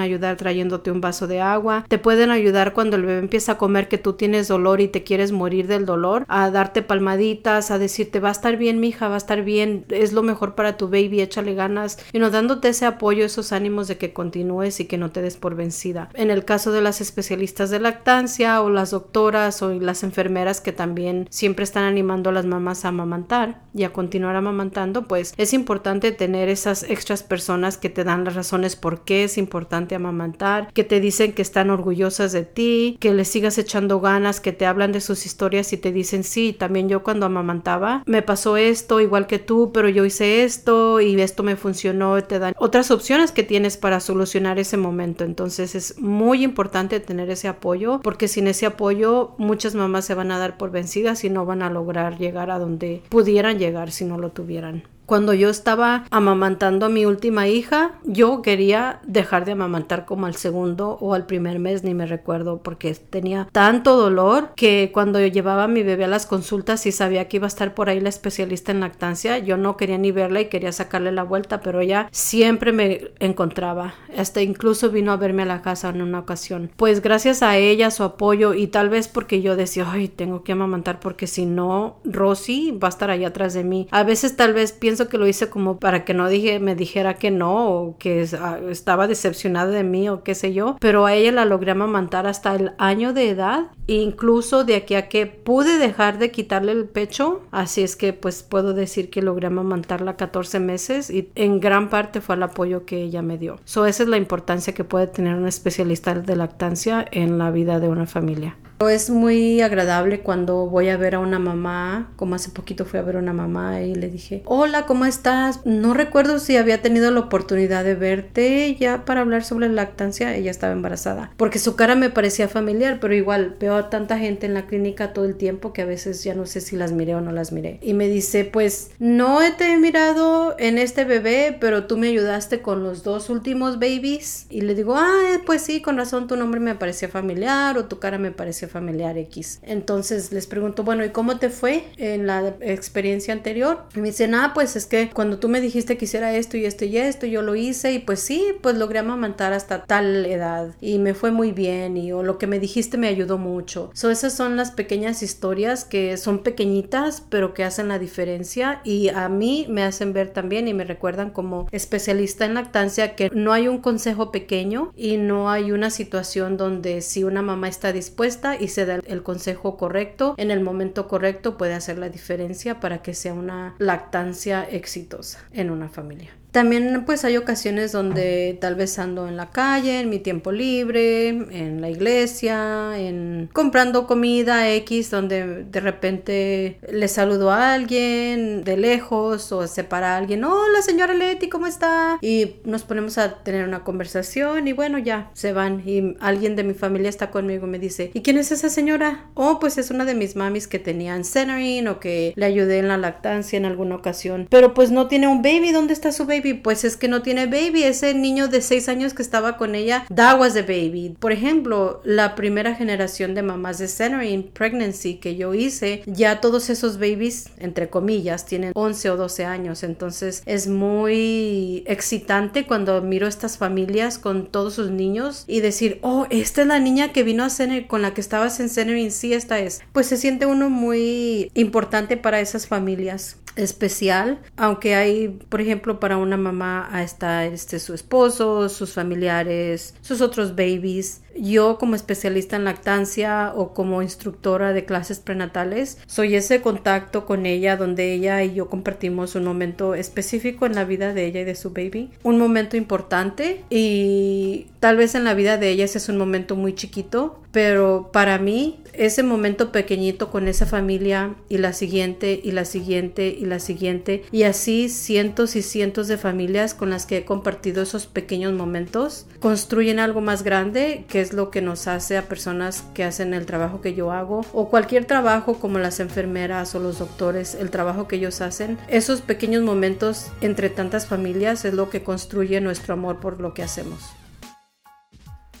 ayudar 0.00 0.36
trayéndote 0.36 0.90
un 0.90 1.00
vaso 1.00 1.26
de 1.26 1.40
agua, 1.40 1.84
te 1.88 1.98
pueden 1.98 2.30
ayudar 2.30 2.72
cuando 2.72 2.96
el 2.96 3.06
bebé 3.06 3.18
empieza 3.18 3.52
a 3.52 3.58
comer 3.58 3.88
que 3.88 3.98
tú 3.98 4.14
tienes 4.14 4.48
dolor 4.48 4.80
y 4.80 4.88
te 4.88 5.02
quieres 5.02 5.32
morir 5.32 5.66
del 5.66 5.86
dolor, 5.86 6.24
a 6.28 6.50
darte 6.50 6.82
palmaditas, 6.82 7.70
a 7.70 7.78
decirte 7.78 8.20
va 8.20 8.28
a 8.28 8.32
estar 8.32 8.56
bien, 8.56 8.80
mija, 8.80 9.08
va 9.08 9.14
a 9.14 9.18
estar 9.18 9.42
bien, 9.42 9.84
es 9.88 10.12
lo 10.12 10.22
mejor 10.22 10.54
para 10.54 10.76
tu 10.76 10.88
baby, 10.88 11.20
échale 11.20 11.54
ganas, 11.54 11.98
y 12.12 12.18
no 12.18 12.30
dándote 12.30 12.68
ese 12.68 12.86
apoyo, 12.86 13.24
esos 13.24 13.52
ánimos 13.52 13.88
de 13.88 13.98
que 13.98 14.12
continúes 14.12 14.80
y 14.80 14.86
que 14.86 14.98
no 14.98 15.10
te 15.10 15.22
des 15.22 15.36
por 15.36 15.54
vencida. 15.54 16.08
En 16.14 16.30
el 16.30 16.44
caso 16.44 16.72
de 16.72 16.80
las 16.80 17.00
especialistas 17.00 17.70
de 17.70 17.80
lactancia 17.80 18.62
o 18.62 18.70
las 18.70 18.90
doctoras 18.90 19.62
o 19.62 19.72
las 19.74 20.02
enfermeras 20.02 20.60
que 20.60 20.72
también 20.72 21.26
siempre 21.30 21.64
están 21.64 21.84
animando 21.84 22.30
a 22.30 22.32
las 22.32 22.46
mamás 22.46 22.84
a 22.84 22.88
amamantar 22.88 23.62
y 23.74 23.84
a 23.84 23.92
continuar 23.92 24.36
amamantando 24.36 24.69
pues 25.06 25.34
es 25.36 25.52
importante 25.52 26.12
tener 26.12 26.48
esas 26.48 26.82
extras 26.84 27.22
personas 27.22 27.76
que 27.76 27.88
te 27.88 28.04
dan 28.04 28.24
las 28.24 28.34
razones 28.34 28.76
por 28.76 29.04
qué 29.04 29.24
es 29.24 29.38
importante 29.38 29.94
amamantar, 29.94 30.72
que 30.72 30.84
te 30.84 31.00
dicen 31.00 31.32
que 31.32 31.42
están 31.42 31.70
orgullosas 31.70 32.32
de 32.32 32.44
ti, 32.44 32.96
que 33.00 33.12
les 33.12 33.28
sigas 33.28 33.58
echando 33.58 34.00
ganas, 34.00 34.40
que 34.40 34.52
te 34.52 34.66
hablan 34.66 34.92
de 34.92 35.00
sus 35.00 35.26
historias 35.26 35.72
y 35.72 35.76
te 35.76 35.92
dicen, 35.92 36.24
sí, 36.24 36.52
también 36.52 36.88
yo 36.88 37.02
cuando 37.02 37.26
amamantaba 37.26 38.02
me 38.06 38.22
pasó 38.22 38.56
esto 38.56 39.00
igual 39.00 39.26
que 39.26 39.38
tú, 39.38 39.70
pero 39.72 39.88
yo 39.88 40.04
hice 40.04 40.44
esto 40.44 41.00
y 41.00 41.20
esto 41.20 41.42
me 41.42 41.56
funcionó, 41.56 42.22
te 42.22 42.38
dan 42.38 42.54
otras 42.58 42.90
opciones 42.90 43.32
que 43.32 43.42
tienes 43.42 43.76
para 43.76 44.00
solucionar 44.00 44.58
ese 44.58 44.76
momento. 44.76 45.24
Entonces 45.24 45.74
es 45.74 45.98
muy 46.00 46.42
importante 46.42 47.00
tener 47.00 47.30
ese 47.30 47.48
apoyo 47.48 48.00
porque 48.02 48.28
sin 48.28 48.46
ese 48.46 48.66
apoyo 48.66 49.34
muchas 49.38 49.74
mamás 49.74 50.04
se 50.04 50.14
van 50.14 50.30
a 50.30 50.38
dar 50.38 50.56
por 50.56 50.70
vencidas 50.70 51.24
y 51.24 51.30
no 51.30 51.44
van 51.44 51.62
a 51.62 51.70
lograr 51.70 52.18
llegar 52.18 52.50
a 52.50 52.58
donde 52.58 53.02
pudieran 53.08 53.58
llegar 53.58 53.90
si 53.90 54.04
no 54.04 54.18
lo 54.18 54.30
tuvieran. 54.30 54.59
on 54.64 54.82
Cuando 55.10 55.34
yo 55.34 55.50
estaba 55.50 56.04
amamantando 56.12 56.86
a 56.86 56.88
mi 56.88 57.04
última 57.04 57.48
hija, 57.48 57.94
yo 58.04 58.42
quería 58.42 59.00
dejar 59.02 59.44
de 59.44 59.50
amamantar 59.50 60.06
como 60.06 60.26
al 60.26 60.36
segundo 60.36 60.98
o 61.00 61.14
al 61.14 61.26
primer 61.26 61.58
mes, 61.58 61.82
ni 61.82 61.94
me 61.94 62.06
recuerdo, 62.06 62.58
porque 62.62 62.94
tenía 62.94 63.48
tanto 63.50 63.96
dolor 63.96 64.50
que 64.54 64.92
cuando 64.94 65.18
yo 65.18 65.26
llevaba 65.26 65.64
a 65.64 65.66
mi 65.66 65.82
bebé 65.82 66.04
a 66.04 66.06
las 66.06 66.26
consultas 66.26 66.86
y 66.86 66.92
sabía 66.92 67.26
que 67.26 67.38
iba 67.38 67.46
a 67.46 67.48
estar 67.48 67.74
por 67.74 67.88
ahí 67.88 67.98
la 67.98 68.08
especialista 68.08 68.70
en 68.70 68.78
lactancia, 68.78 69.38
yo 69.38 69.56
no 69.56 69.76
quería 69.76 69.98
ni 69.98 70.12
verla 70.12 70.42
y 70.42 70.44
quería 70.48 70.70
sacarle 70.70 71.10
la 71.10 71.24
vuelta, 71.24 71.60
pero 71.60 71.80
ella 71.80 72.08
siempre 72.12 72.70
me 72.70 73.10
encontraba. 73.18 73.94
Hasta 74.16 74.42
incluso 74.42 74.90
vino 74.90 75.10
a 75.10 75.16
verme 75.16 75.42
a 75.42 75.46
la 75.46 75.60
casa 75.60 75.88
en 75.88 76.02
una 76.02 76.20
ocasión. 76.20 76.70
Pues 76.76 77.02
gracias 77.02 77.42
a 77.42 77.56
ella, 77.56 77.90
su 77.90 78.04
apoyo 78.04 78.54
y 78.54 78.68
tal 78.68 78.90
vez 78.90 79.08
porque 79.08 79.42
yo 79.42 79.56
decía, 79.56 79.90
ay, 79.90 80.06
tengo 80.06 80.44
que 80.44 80.52
amamantar 80.52 81.00
porque 81.00 81.26
si 81.26 81.46
no, 81.46 81.96
Rosy 82.04 82.70
va 82.70 82.86
a 82.86 82.90
estar 82.90 83.10
ahí 83.10 83.24
atrás 83.24 83.54
de 83.54 83.64
mí. 83.64 83.88
A 83.90 84.04
veces 84.04 84.36
tal 84.36 84.54
vez 84.54 84.70
pienso 84.70 84.99
que 85.08 85.18
lo 85.18 85.26
hice 85.26 85.50
como 85.50 85.78
para 85.78 86.04
que 86.04 86.14
no 86.14 86.28
dije, 86.28 86.58
me 86.58 86.74
dijera 86.74 87.14
que 87.14 87.30
no 87.30 87.70
o 87.70 87.98
que 87.98 88.26
ah, 88.40 88.58
estaba 88.68 89.06
decepcionada 89.06 89.70
de 89.70 89.84
mí 89.84 90.08
o 90.08 90.22
qué 90.22 90.34
sé 90.34 90.52
yo, 90.52 90.76
pero 90.80 91.06
a 91.06 91.14
ella 91.14 91.32
la 91.32 91.44
logré 91.44 91.72
amamantar 91.72 92.26
hasta 92.26 92.54
el 92.54 92.72
año 92.78 93.12
de 93.12 93.30
edad, 93.30 93.68
incluso 93.86 94.64
de 94.64 94.76
aquí 94.76 94.94
a 94.94 95.08
que 95.08 95.26
pude 95.26 95.78
dejar 95.78 96.18
de 96.18 96.30
quitarle 96.30 96.72
el 96.72 96.84
pecho, 96.84 97.42
así 97.50 97.82
es 97.82 97.96
que 97.96 98.12
pues 98.12 98.42
puedo 98.42 98.74
decir 98.74 99.10
que 99.10 99.22
logré 99.22 99.46
amamantarla 99.46 100.16
14 100.16 100.60
meses 100.60 101.10
y 101.10 101.30
en 101.34 101.60
gran 101.60 101.88
parte 101.88 102.20
fue 102.20 102.36
el 102.36 102.42
apoyo 102.42 102.84
que 102.84 103.02
ella 103.02 103.22
me 103.22 103.38
dio. 103.38 103.58
So 103.64 103.86
esa 103.86 104.02
es 104.02 104.08
la 104.08 104.16
importancia 104.16 104.74
que 104.74 104.84
puede 104.84 105.06
tener 105.06 105.34
un 105.34 105.46
especialista 105.46 106.14
de 106.14 106.36
lactancia 106.36 107.04
en 107.10 107.38
la 107.38 107.50
vida 107.50 107.80
de 107.80 107.88
una 107.88 108.06
familia. 108.06 108.56
Es 108.88 109.10
muy 109.10 109.60
agradable 109.60 110.20
cuando 110.20 110.66
voy 110.66 110.88
a 110.88 110.96
ver 110.96 111.14
a 111.14 111.18
una 111.18 111.38
mamá, 111.38 112.12
como 112.16 112.34
hace 112.34 112.48
poquito 112.48 112.86
fui 112.86 112.98
a 112.98 113.02
ver 113.02 113.16
a 113.16 113.18
una 113.18 113.34
mamá 113.34 113.82
y 113.82 113.94
le 113.94 114.08
dije, 114.08 114.40
hola, 114.46 114.86
¿cómo 114.86 115.04
estás? 115.04 115.60
No 115.66 115.92
recuerdo 115.92 116.38
si 116.38 116.56
había 116.56 116.80
tenido 116.80 117.10
la 117.10 117.20
oportunidad 117.20 117.84
de 117.84 117.94
verte 117.94 118.74
ya 118.80 119.04
para 119.04 119.20
hablar 119.20 119.44
sobre 119.44 119.68
la 119.68 119.74
lactancia, 119.74 120.34
ella 120.34 120.50
estaba 120.50 120.72
embarazada, 120.72 121.30
porque 121.36 121.58
su 121.58 121.76
cara 121.76 121.94
me 121.94 122.08
parecía 122.08 122.48
familiar, 122.48 123.00
pero 123.02 123.14
igual 123.14 123.54
veo 123.60 123.76
a 123.76 123.90
tanta 123.90 124.18
gente 124.18 124.46
en 124.46 124.54
la 124.54 124.66
clínica 124.66 125.12
todo 125.12 125.26
el 125.26 125.36
tiempo 125.36 125.74
que 125.74 125.82
a 125.82 125.86
veces 125.86 126.24
ya 126.24 126.34
no 126.34 126.46
sé 126.46 126.62
si 126.62 126.74
las 126.74 126.92
miré 126.92 127.14
o 127.14 127.20
no 127.20 127.32
las 127.32 127.52
miré. 127.52 127.80
Y 127.82 127.92
me 127.92 128.08
dice, 128.08 128.46
pues 128.46 128.92
no 128.98 129.40
te 129.58 129.74
he 129.74 129.76
mirado 129.76 130.56
en 130.58 130.78
este 130.78 131.04
bebé, 131.04 131.54
pero 131.60 131.84
tú 131.84 131.98
me 131.98 132.08
ayudaste 132.08 132.62
con 132.62 132.82
los 132.82 133.02
dos 133.02 133.28
últimos 133.28 133.78
babies. 133.78 134.46
Y 134.48 134.62
le 134.62 134.74
digo, 134.74 134.96
ah, 134.96 135.38
pues 135.44 135.60
sí, 135.60 135.82
con 135.82 135.98
razón 135.98 136.28
tu 136.28 136.36
nombre 136.36 136.60
me 136.60 136.74
parecía 136.74 137.10
familiar 137.10 137.76
o 137.76 137.84
tu 137.84 137.98
cara 137.98 138.16
me 138.16 138.30
parecía 138.30 138.69
familiar 138.70 139.18
X. 139.18 139.60
Entonces 139.62 140.32
les 140.32 140.46
pregunto, 140.46 140.84
bueno, 140.84 141.04
¿y 141.04 141.10
cómo 141.10 141.38
te 141.38 141.50
fue 141.50 141.84
en 141.96 142.26
la 142.26 142.54
experiencia 142.60 143.34
anterior? 143.34 143.84
Y 143.94 144.00
me 144.00 144.08
dicen, 144.08 144.34
ah, 144.34 144.52
pues 144.54 144.76
es 144.76 144.86
que 144.86 145.10
cuando 145.10 145.38
tú 145.38 145.48
me 145.48 145.60
dijiste 145.60 145.96
que 145.96 146.04
hiciera 146.06 146.34
esto 146.34 146.56
y 146.56 146.64
esto 146.64 146.84
y 146.84 146.96
esto, 146.96 147.26
yo 147.26 147.42
lo 147.42 147.56
hice 147.56 147.92
y 147.92 147.98
pues 147.98 148.20
sí, 148.20 148.54
pues 148.62 148.76
logré 148.76 149.00
amamantar 149.00 149.52
hasta 149.52 149.84
tal 149.84 150.24
edad 150.26 150.74
y 150.80 150.98
me 150.98 151.14
fue 151.14 151.30
muy 151.30 151.52
bien 151.52 151.96
y 151.96 152.12
o 152.12 152.22
lo 152.22 152.38
que 152.38 152.46
me 152.46 152.58
dijiste 152.58 152.96
me 152.96 153.08
ayudó 153.08 153.38
mucho. 153.38 153.90
So, 153.94 154.10
esas 154.10 154.32
son 154.32 154.56
las 154.56 154.70
pequeñas 154.70 155.22
historias 155.22 155.84
que 155.84 156.16
son 156.16 156.42
pequeñitas 156.42 157.22
pero 157.28 157.54
que 157.54 157.64
hacen 157.64 157.88
la 157.88 157.98
diferencia 157.98 158.80
y 158.84 159.08
a 159.08 159.28
mí 159.28 159.66
me 159.68 159.82
hacen 159.82 160.12
ver 160.12 160.30
también 160.30 160.68
y 160.68 160.74
me 160.74 160.84
recuerdan 160.84 161.30
como 161.30 161.68
especialista 161.72 162.44
en 162.44 162.54
lactancia 162.54 163.14
que 163.14 163.30
no 163.32 163.52
hay 163.52 163.68
un 163.68 163.78
consejo 163.78 164.30
pequeño 164.30 164.92
y 164.96 165.16
no 165.16 165.50
hay 165.50 165.72
una 165.72 165.90
situación 165.90 166.56
donde 166.56 167.00
si 167.00 167.24
una 167.24 167.42
mamá 167.42 167.68
está 167.68 167.92
dispuesta 167.92 168.59
y 168.60 168.68
se 168.68 168.86
da 168.86 169.00
el 169.06 169.22
consejo 169.22 169.76
correcto 169.76 170.34
en 170.36 170.50
el 170.50 170.60
momento 170.60 171.08
correcto 171.08 171.56
puede 171.56 171.74
hacer 171.74 171.98
la 171.98 172.08
diferencia 172.08 172.80
para 172.80 173.02
que 173.02 173.14
sea 173.14 173.34
una 173.34 173.74
lactancia 173.78 174.64
exitosa 174.64 175.40
en 175.52 175.70
una 175.70 175.88
familia. 175.88 176.39
También 176.52 177.04
pues 177.06 177.24
hay 177.24 177.36
ocasiones 177.36 177.92
donde 177.92 178.58
tal 178.60 178.74
vez 178.74 178.98
ando 178.98 179.28
en 179.28 179.36
la 179.36 179.50
calle, 179.50 180.00
en 180.00 180.10
mi 180.10 180.18
tiempo 180.18 180.50
libre, 180.50 181.28
en 181.28 181.80
la 181.80 181.90
iglesia, 181.90 182.98
en 182.98 183.48
comprando 183.52 184.06
comida 184.06 184.68
X, 184.74 185.10
donde 185.10 185.64
de 185.64 185.80
repente 185.80 186.78
le 186.90 187.06
saludo 187.08 187.50
a 187.50 187.74
alguien 187.74 188.64
de 188.64 188.76
lejos 188.76 189.52
o 189.52 189.66
se 189.66 189.84
para 189.84 190.16
alguien, 190.16 190.44
hola 190.44 190.82
señora 190.82 191.14
Leti, 191.14 191.48
¿cómo 191.48 191.66
está? 191.66 192.18
Y 192.20 192.56
nos 192.64 192.82
ponemos 192.82 193.18
a 193.18 193.42
tener 193.44 193.66
una 193.66 193.84
conversación 193.84 194.66
y 194.66 194.72
bueno, 194.72 194.98
ya 194.98 195.30
se 195.34 195.52
van 195.52 195.82
y 195.86 196.16
alguien 196.20 196.56
de 196.56 196.64
mi 196.64 196.74
familia 196.74 197.08
está 197.08 197.30
conmigo 197.30 197.66
y 197.66 197.70
me 197.70 197.78
dice, 197.78 198.10
¿y 198.12 198.22
quién 198.22 198.38
es 198.38 198.50
esa 198.50 198.70
señora? 198.70 199.26
Oh, 199.34 199.60
pues 199.60 199.78
es 199.78 199.90
una 199.90 200.04
de 200.04 200.14
mis 200.14 200.34
mamis 200.34 200.66
que 200.66 200.80
tenían 200.80 201.24
centering 201.24 201.86
o 201.86 202.00
que 202.00 202.32
le 202.34 202.46
ayudé 202.46 202.78
en 202.78 202.88
la 202.88 202.96
lactancia 202.96 203.56
en 203.56 203.66
alguna 203.66 203.94
ocasión, 203.94 204.48
pero 204.50 204.74
pues 204.74 204.90
no 204.90 205.06
tiene 205.06 205.28
un 205.28 205.42
baby, 205.42 205.70
¿dónde 205.70 205.92
está 205.92 206.10
su 206.10 206.26
baby? 206.26 206.39
Pues 206.62 206.84
es 206.84 206.96
que 206.96 207.08
no 207.08 207.22
tiene 207.22 207.46
baby. 207.46 207.84
Ese 207.84 208.14
niño 208.14 208.48
de 208.48 208.60
6 208.60 208.88
años 208.88 209.14
que 209.14 209.22
estaba 209.22 209.56
con 209.56 209.74
ella, 209.74 210.04
that 210.14 210.38
was 210.38 210.54
the 210.54 210.62
baby. 210.62 211.14
Por 211.18 211.32
ejemplo, 211.32 212.00
la 212.04 212.34
primera 212.34 212.74
generación 212.74 213.34
de 213.34 213.42
mamás 213.42 213.78
de 213.78 213.88
centering 213.88 214.50
pregnancy 214.52 215.16
que 215.16 215.36
yo 215.36 215.54
hice, 215.54 216.02
ya 216.06 216.40
todos 216.40 216.70
esos 216.70 216.98
babies, 216.98 217.50
entre 217.58 217.88
comillas, 217.88 218.46
tienen 218.46 218.72
11 218.74 219.10
o 219.10 219.16
12 219.16 219.44
años. 219.44 219.82
Entonces 219.82 220.42
es 220.46 220.66
muy 220.66 221.84
excitante 221.86 222.66
cuando 222.66 223.00
miro 223.02 223.26
estas 223.26 223.58
familias 223.58 224.18
con 224.18 224.46
todos 224.46 224.74
sus 224.74 224.90
niños 224.90 225.44
y 225.46 225.60
decir, 225.60 225.98
oh, 226.02 226.26
esta 226.30 226.62
es 226.62 226.66
la 226.66 226.78
niña 226.78 227.12
que 227.12 227.22
vino 227.22 227.44
a 227.44 227.50
cenar 227.50 227.86
con 227.86 228.02
la 228.02 228.14
que 228.14 228.20
estabas 228.20 228.60
en 228.60 228.68
centering, 228.68 229.10
sí, 229.10 229.32
esta 229.32 229.58
es. 229.58 229.80
Pues 229.92 230.06
se 230.06 230.16
siente 230.16 230.46
uno 230.46 230.70
muy 230.70 231.50
importante 231.54 232.16
para 232.16 232.40
esas 232.40 232.66
familias 232.66 233.36
especial, 233.56 234.40
aunque 234.56 234.94
hay, 234.94 235.28
por 235.48 235.60
ejemplo, 235.60 236.00
para 236.00 236.16
una 236.16 236.29
mamá 236.36 236.90
está 237.02 237.46
este 237.46 237.78
su 237.78 237.94
esposo, 237.94 238.68
sus 238.68 238.92
familiares, 238.92 239.94
sus 240.00 240.20
otros 240.20 240.54
babies 240.54 241.22
yo 241.38 241.78
como 241.78 241.94
especialista 241.94 242.56
en 242.56 242.64
lactancia 242.64 243.52
o 243.54 243.72
como 243.72 244.02
instructora 244.02 244.72
de 244.72 244.84
clases 244.84 245.20
prenatales, 245.20 245.98
soy 246.06 246.34
ese 246.34 246.60
contacto 246.60 247.24
con 247.26 247.46
ella 247.46 247.76
donde 247.76 248.12
ella 248.12 248.42
y 248.42 248.54
yo 248.54 248.68
compartimos 248.68 249.34
un 249.34 249.44
momento 249.44 249.94
específico 249.94 250.66
en 250.66 250.74
la 250.74 250.84
vida 250.84 251.14
de 251.14 251.26
ella 251.26 251.40
y 251.40 251.44
de 251.44 251.54
su 251.54 251.70
baby. 251.70 252.10
Un 252.22 252.38
momento 252.38 252.76
importante 252.76 253.64
y 253.70 254.66
tal 254.80 254.96
vez 254.96 255.14
en 255.14 255.24
la 255.24 255.34
vida 255.34 255.56
de 255.56 255.70
ella 255.70 255.84
ese 255.84 255.98
es 255.98 256.08
un 256.08 256.18
momento 256.18 256.56
muy 256.56 256.74
chiquito, 256.74 257.40
pero 257.52 258.10
para 258.12 258.38
mí 258.38 258.80
ese 258.92 259.22
momento 259.22 259.72
pequeñito 259.72 260.30
con 260.30 260.48
esa 260.48 260.66
familia 260.66 261.34
y 261.48 261.58
la 261.58 261.72
siguiente 261.72 262.40
y 262.42 262.52
la 262.52 262.64
siguiente 262.64 263.28
y 263.28 263.46
la 263.46 263.60
siguiente 263.60 264.24
y 264.30 264.42
así 264.44 264.88
cientos 264.88 265.56
y 265.56 265.62
cientos 265.62 266.08
de 266.08 266.18
familias 266.20 266.74
con 266.74 266.90
las 266.90 267.06
que 267.06 267.18
he 267.18 267.24
compartido 267.24 267.82
esos 267.82 268.06
pequeños 268.06 268.52
momentos 268.52 269.26
construyen 269.40 269.98
algo 269.98 270.20
más 270.20 270.42
grande 270.42 271.04
que 271.08 271.20
es 271.20 271.32
lo 271.32 271.50
que 271.50 271.62
nos 271.62 271.86
hace 271.86 272.16
a 272.16 272.28
personas 272.28 272.84
que 272.94 273.04
hacen 273.04 273.34
el 273.34 273.46
trabajo 273.46 273.80
que 273.80 273.94
yo 273.94 274.12
hago 274.12 274.44
o 274.52 274.68
cualquier 274.68 275.04
trabajo 275.04 275.58
como 275.58 275.78
las 275.78 276.00
enfermeras 276.00 276.74
o 276.74 276.80
los 276.80 276.98
doctores, 276.98 277.54
el 277.54 277.70
trabajo 277.70 278.06
que 278.06 278.16
ellos 278.16 278.40
hacen. 278.40 278.78
Esos 278.88 279.20
pequeños 279.20 279.62
momentos 279.62 280.30
entre 280.40 280.70
tantas 280.70 281.06
familias 281.06 281.64
es 281.64 281.74
lo 281.74 281.90
que 281.90 282.02
construye 282.02 282.60
nuestro 282.60 282.94
amor 282.94 283.20
por 283.20 283.40
lo 283.40 283.54
que 283.54 283.62
hacemos. 283.62 284.10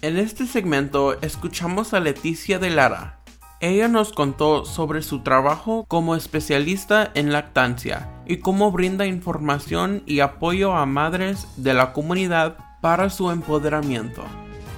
En 0.02 0.16
este 0.16 0.46
segmento 0.46 1.20
escuchamos 1.20 1.92
a 1.92 2.00
Leticia 2.00 2.58
de 2.58 2.70
Lara. 2.70 3.20
Ella 3.60 3.88
nos 3.88 4.14
contó 4.14 4.64
sobre 4.64 5.02
su 5.02 5.22
trabajo 5.22 5.84
como 5.86 6.16
especialista 6.16 7.10
en 7.14 7.32
lactancia 7.32 8.08
y 8.30 8.36
cómo 8.36 8.70
brinda 8.70 9.06
información 9.06 10.04
y 10.06 10.20
apoyo 10.20 10.72
a 10.72 10.86
madres 10.86 11.48
de 11.56 11.74
la 11.74 11.92
comunidad 11.92 12.58
para 12.80 13.10
su 13.10 13.32
empoderamiento. 13.32 14.22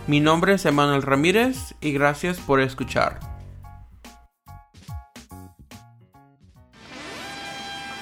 Mi 0.07 0.21
nombre 0.21 0.55
es 0.55 0.65
Emanuel 0.65 1.03
Ramírez 1.03 1.75
y 1.83 1.93
gracias 1.93 2.38
por 2.38 2.62
escuchar. 2.62 3.21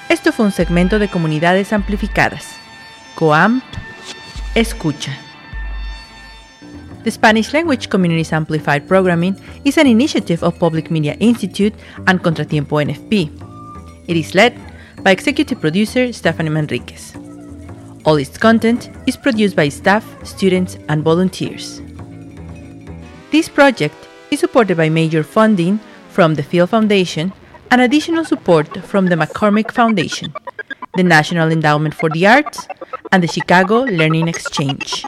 Esto 0.07 0.31
fue 0.31 0.45
un 0.45 0.53
segmento 0.53 0.99
de 0.99 1.09
Comunidades 1.09 1.73
Amplificadas. 1.73 2.55
COAM 3.15 3.61
Escucha. 4.55 5.11
The 7.03 7.11
Spanish 7.11 7.51
Language 7.51 7.89
Communities 7.89 8.31
Amplified 8.31 8.83
Programming 8.83 9.35
is 9.65 9.77
an 9.77 9.87
initiative 9.87 10.45
of 10.45 10.57
Public 10.57 10.89
Media 10.89 11.17
Institute 11.19 11.75
and 12.05 12.21
Contratiempo 12.21 12.81
NFP. 12.81 13.29
It 14.07 14.15
is 14.15 14.33
led 14.33 14.70
by 15.03 15.11
executive 15.11 15.59
producer 15.59 16.13
Stephanie 16.13 16.49
Manriquez. 16.49 17.17
All 18.05 18.15
its 18.15 18.37
content 18.37 18.89
is 19.07 19.17
produced 19.17 19.55
by 19.55 19.69
staff, 19.69 20.05
students, 20.25 20.77
and 20.89 21.03
volunteers. 21.03 21.81
This 23.31 23.47
project 23.49 23.95
is 24.31 24.39
supported 24.39 24.77
by 24.77 24.89
major 24.89 25.23
funding 25.23 25.79
from 26.09 26.35
the 26.35 26.43
Field 26.43 26.69
Foundation 26.69 27.33
and 27.69 27.81
additional 27.81 28.25
support 28.25 28.67
from 28.85 29.07
the 29.07 29.15
McCormick 29.15 29.71
Foundation, 29.71 30.33
the 30.95 31.03
National 31.03 31.51
Endowment 31.51 31.93
for 31.93 32.09
the 32.09 32.27
Arts, 32.27 32.67
and 33.11 33.23
the 33.23 33.27
Chicago 33.27 33.81
Learning 33.81 34.27
Exchange. 34.27 35.05